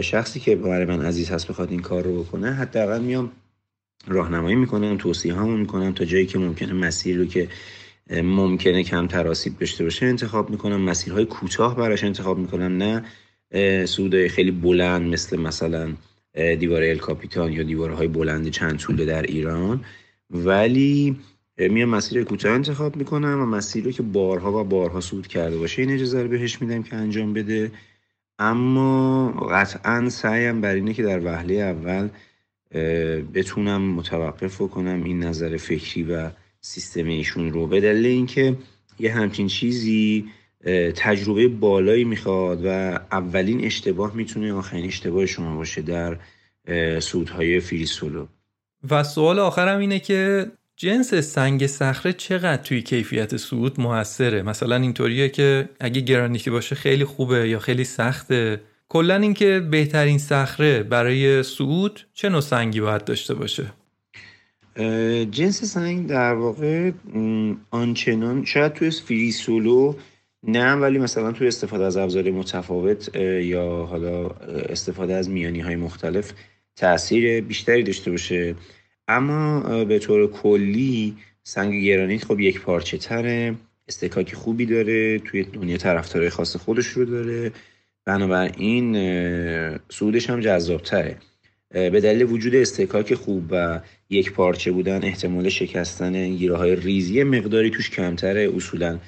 [0.00, 3.30] شخصی که برای من عزیز هست بخواد این کار رو بکنه حداقل میام
[4.06, 7.48] راهنمایی می‌کنم توصیه هامو می‌کنم تا جایی که ممکنه مسیر رو که
[8.10, 10.80] ممکنه کم تراسیب داشته باشه انتخاب می‌کنم.
[10.80, 13.04] مسیرهای کوتاه براش انتخاب می‌کنم نه
[13.86, 15.92] سودای خیلی بلند مثل مثلا
[16.58, 19.84] دیوار ال کاپیتان یا دیوارهای بلند چند طوله در ایران.
[20.30, 21.16] ولی
[21.58, 25.90] میام مسیر کوتاه انتخاب می‌کنم و مسیری که بارها و بارها سود کرده باشه این
[25.90, 27.70] اجازه رو بهش میدم که انجام بده.
[28.42, 32.08] اما قطعا سعیم بر اینه که در وهله اول
[33.34, 36.30] بتونم متوقف کنم این نظر فکری و
[36.60, 37.66] سیستم ایشون رو.
[37.66, 38.56] به دلیل اینکه
[38.98, 40.24] یه همچین چیزی
[40.96, 42.68] تجربه بالایی می‌خواد و
[43.12, 46.18] اولین اشتباه می‌تونه آخرین اشتباه شما باشه در
[47.00, 48.26] سودهای فریسولو
[48.90, 50.50] و سوال آخرم اینه که
[50.82, 57.04] جنس سنگ صخره چقدر توی کیفیت سود موثره؟ مثلا اینطوریه که اگه گرانیتی باشه خیلی
[57.04, 58.60] خوبه یا خیلی سخته.
[58.88, 63.72] کلا اینکه بهترین صخره برای سعود چه نوع سنگی باید داشته باشه؟
[65.30, 66.90] جنس سنگ در واقع
[67.70, 69.94] آنچنان شاید توی فری سولو
[70.42, 74.28] نه ولی مثلا توی استفاده از ابزار متفاوت یا حالا
[74.68, 76.32] استفاده از میانی های مختلف
[76.76, 78.54] تاثیر بیشتری داشته باشه.
[79.08, 83.54] اما به طور کلی سنگ گرانیت خب یک پارچه تره
[83.88, 87.52] استکاک خوبی داره توی دنیا طرفدارای خاص خودش رو داره.
[88.04, 88.96] بنابراین
[89.88, 91.16] سودش هم جذابتره.
[91.70, 93.80] به دلیل وجود استکاک خوب و
[94.10, 98.50] یک پارچه بودن احتمال شکستن گیره های ریزی مقداری توش کمتره.
[98.56, 98.98] اصولا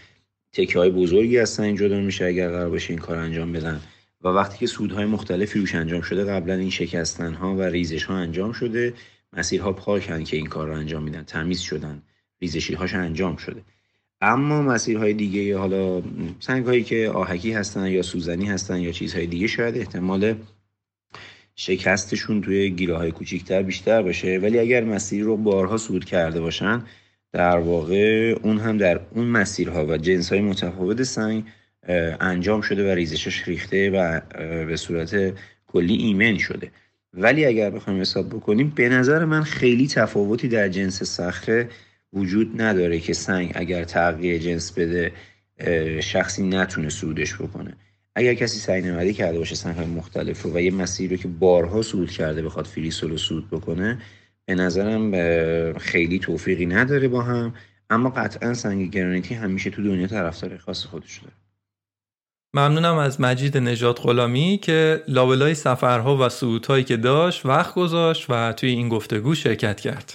[0.53, 3.81] تکه های بزرگی هستن این جدا میشه اگر قرار باشه این کار انجام بدن.
[4.23, 8.15] و وقتی که سودهای مختلفی روش انجام شده قبلا این شکستن ها و ریزش ها
[8.15, 8.95] انجام شده.
[9.37, 11.23] مسیرها پاکن که این کار رو انجام میدن.
[11.23, 12.03] تمیز شدن.
[12.41, 13.63] ریزشی هاش انجام شده.
[14.21, 16.03] اما مسیرهای دیگه حالا
[16.41, 20.35] سنگ هایی که آهکی هستن یا سوزنی هستن یا چیزهای دیگه شاید احتمال
[21.57, 24.39] شکستشون توی گیره های کوچیکتر بیشتر باشه.
[24.39, 26.85] ولی اگر مسیر رو بارها سود کرده باشن
[27.33, 31.45] در واقع اون هم در اون مسیرها و جنس های متفاوت سنگ
[32.21, 34.21] انجام شده و ریزشش ریخته و
[34.67, 35.33] به صورت
[35.67, 36.71] کلی ایمن شده.
[37.17, 41.69] ولی اگر بخوایم حساب بکنیم به نظر من خیلی تفاوتی در جنس صخره
[42.13, 45.13] وجود نداره که سنگ اگر تغییر جنس بده
[46.01, 47.75] شخصی نتونه سودش بکنه.
[48.15, 52.11] اگر کسی سعی کرده باشه سنگ مختلف رو و یه مسیر رو که بارها سود
[52.11, 53.99] کرده بخواد فریسول رو سود بکنه
[54.47, 55.13] به نظرم
[55.79, 57.55] خیلی توفیقی نداره با هم.
[57.91, 61.44] اما قطعا سنگ گرانیتی همیشه تو دنیا طرفدار خاص خودش داره.
[62.57, 68.53] ممنونم از مجید نجات غلامی که لابلای سفرها و سعودهایی که داشت وقت گذاشت و
[68.53, 70.15] توی این گفتگو شرکت کرد.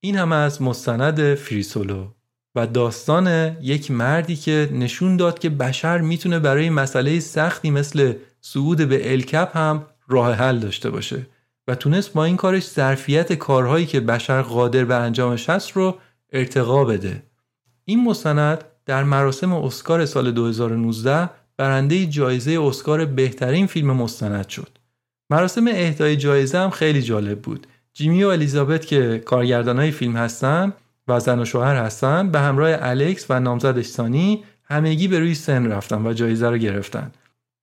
[0.00, 2.06] این هم از مستند فریسولو
[2.54, 8.78] و داستان یک مردی که نشون داد که بشر می‌تونه برای مسئله سختی مثل صعود
[8.78, 11.26] به الکپ هم راه حل داشته باشه
[11.68, 15.98] و تونست با این کارش ظرفیت کارهایی که بشر قادر به انجامش هست رو
[16.32, 17.22] ارتقا بده.
[17.84, 24.68] این مستند در مراسم اسکار سال 2019 برنده جایزه اسکار بهترین فیلم مستند شد.
[25.30, 27.66] مراسم اهدای جایزه هم خیلی جالب بود.
[27.94, 30.72] جیمی و الیزابت که کارگردان های فیلم هستن
[31.08, 35.66] و زن و شوهر هستن به همراه الکس و نامزدش سانی همگی به روی سن
[35.66, 37.12] رفتن و جایزه رو گرفتن.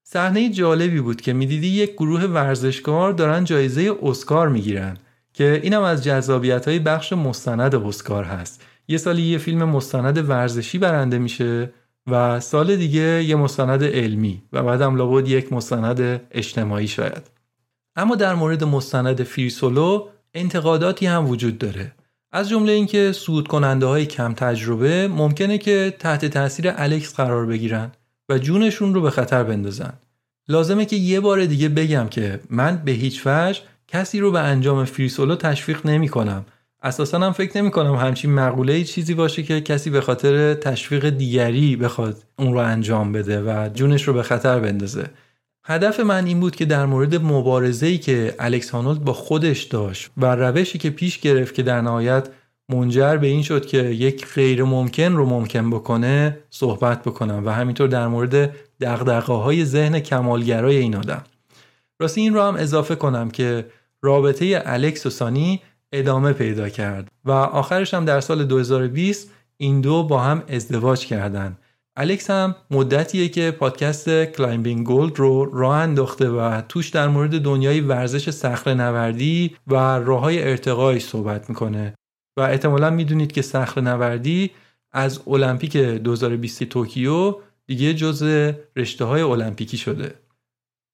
[0.03, 4.97] صحنه جالبی بود که می‌دیدی یک گروه ورزشکار دارن جایزه اسکار می‌گیرن
[5.34, 10.77] که اینم از جذابیت های بخش مستند اسکار هست یه سالی یه فیلم مستند ورزشی
[10.77, 11.73] برنده میشه
[12.07, 17.31] و سال دیگه یه مستند علمی و بعدم لابد یک مستند اجتماعی شاید.
[17.95, 21.91] اما در مورد مستند فریسولو انتقاداتی هم وجود داره.
[22.31, 27.91] از جمله اینکه سود کننده های کم تجربه ممکنه که تحت تاثیر الکس قرار بگیرن
[28.29, 29.93] و جونشون رو به خطر بندازن.
[30.47, 34.85] لازمه که یه بار دیگه بگم که من به هیچ وجه کسی رو به انجام
[34.85, 36.45] فریسولو تشویق نمی کنم
[36.84, 41.75] اساسا هم فکر نمی کنم همچین مقوله چیزی باشه که کسی به خاطر تشویق دیگری
[41.75, 45.09] بخواد اون رو انجام بده و جونش رو به خطر بندازه.
[45.65, 50.36] هدف من این بود که در مورد مبارزه‌ای که الکس هانولد با خودش داشت و
[50.36, 52.30] روشی که پیش گرفت که در نهایت
[52.69, 57.88] منجر به این شد که یک غیر ممکن رو ممکن بکنه صحبت بکنم و همینطور
[57.88, 61.23] در مورد دقدقه های ذهن کمالگرای این آدم.
[61.99, 63.65] راستی این رو هم اضافه کنم که
[64.01, 65.61] رابطه الکس و سانی
[65.91, 71.57] ادامه پیدا کرد و آخرش هم در سال 2020 این دو با هم ازدواج کردند.
[71.95, 77.81] الکس هم مدتیه که پادکست Climbing Gold رو راه انداخته و توش در مورد دنیای
[77.81, 81.93] ورزش صخره نوردی و راه های ارتقایی صحبت می‌کنه
[82.38, 84.51] و احتمالا می‌دونید که صخره نوردی
[84.91, 87.35] از المپیک 2020 توکیو
[87.67, 90.15] دیگه جز رشته های المپیکی شده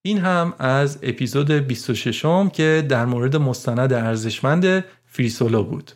[0.06, 5.92] این هم از اپیزود 26 م که در مورد مستند ارزشمند Free Solo بود.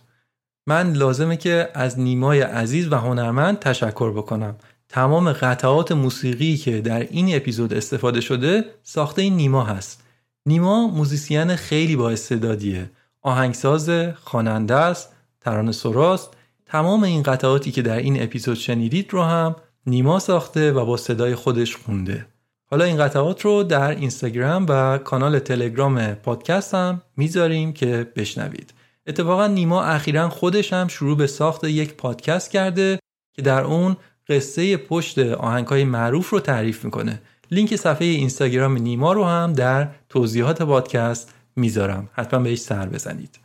[0.67, 4.55] من لازمه که از نیمای عزیز و هنرمند تشکر بکنم.
[4.89, 10.03] تمام قطعات موسیقی که در این اپیزود استفاده شده ساخته این نیما هست.
[10.45, 12.89] نیما موزیسین خیلی با استعدادیه.
[13.21, 13.89] آهنگساز
[14.23, 16.29] خواننده است ترانه سراست.
[16.65, 19.55] تمام این قطعاتی که در این اپیزود شنیدید رو هم
[19.85, 22.25] نیما ساخته و با صدای خودش خونده.
[22.69, 28.73] حالا این قطعات رو در اینستاگرام و کانال تلگرام پادکست هم می‌ذاریم که بشنوید.
[29.07, 32.99] اتفاقا نیما اخیرا خودش هم شروع به ساخت یک پادکست کرده
[33.35, 33.97] که در اون
[34.29, 37.21] قصه پشت آهنگ های معروف رو تعریف می‌کنه.
[37.51, 42.09] لینک صفحه اینستاگرام نیما رو هم در توضیحات پادکست می‌ذارم.
[42.13, 43.39] حتما بهش سر بزنید.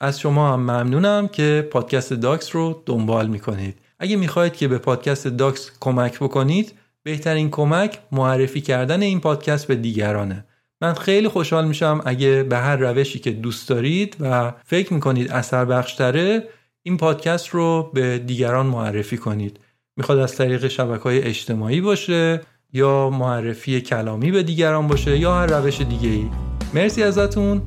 [0.00, 3.78] از شما هم ممنونم که پادکست داکس رو دنبال می‌کنید.
[3.98, 6.72] اگه می‌خواهید که به پادکست داکس کمک بکنید
[7.02, 10.44] بهترین کمک معرفی کردن این پادکست به دیگرانه.
[10.80, 15.64] من خیلی خوشحال میشم اگه به هر روشی که دوست دارید و فکر می‌کنید اثر
[15.64, 16.48] بخشتره
[16.82, 19.60] این پادکست رو به دیگران معرفی کنید.
[19.96, 22.40] می‌خواد از طریق شبکه های اجتماعی باشه
[22.72, 26.26] یا معرفی کلامی به دیگران باشه یا هر روش دیگه ای
[26.74, 27.62] مرسی ازتون.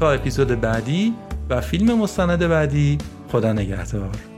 [0.00, 1.14] تا اپیزود بعدی
[1.50, 2.98] و فیلم مستند بعدی
[3.32, 4.37] خدا نگهدار.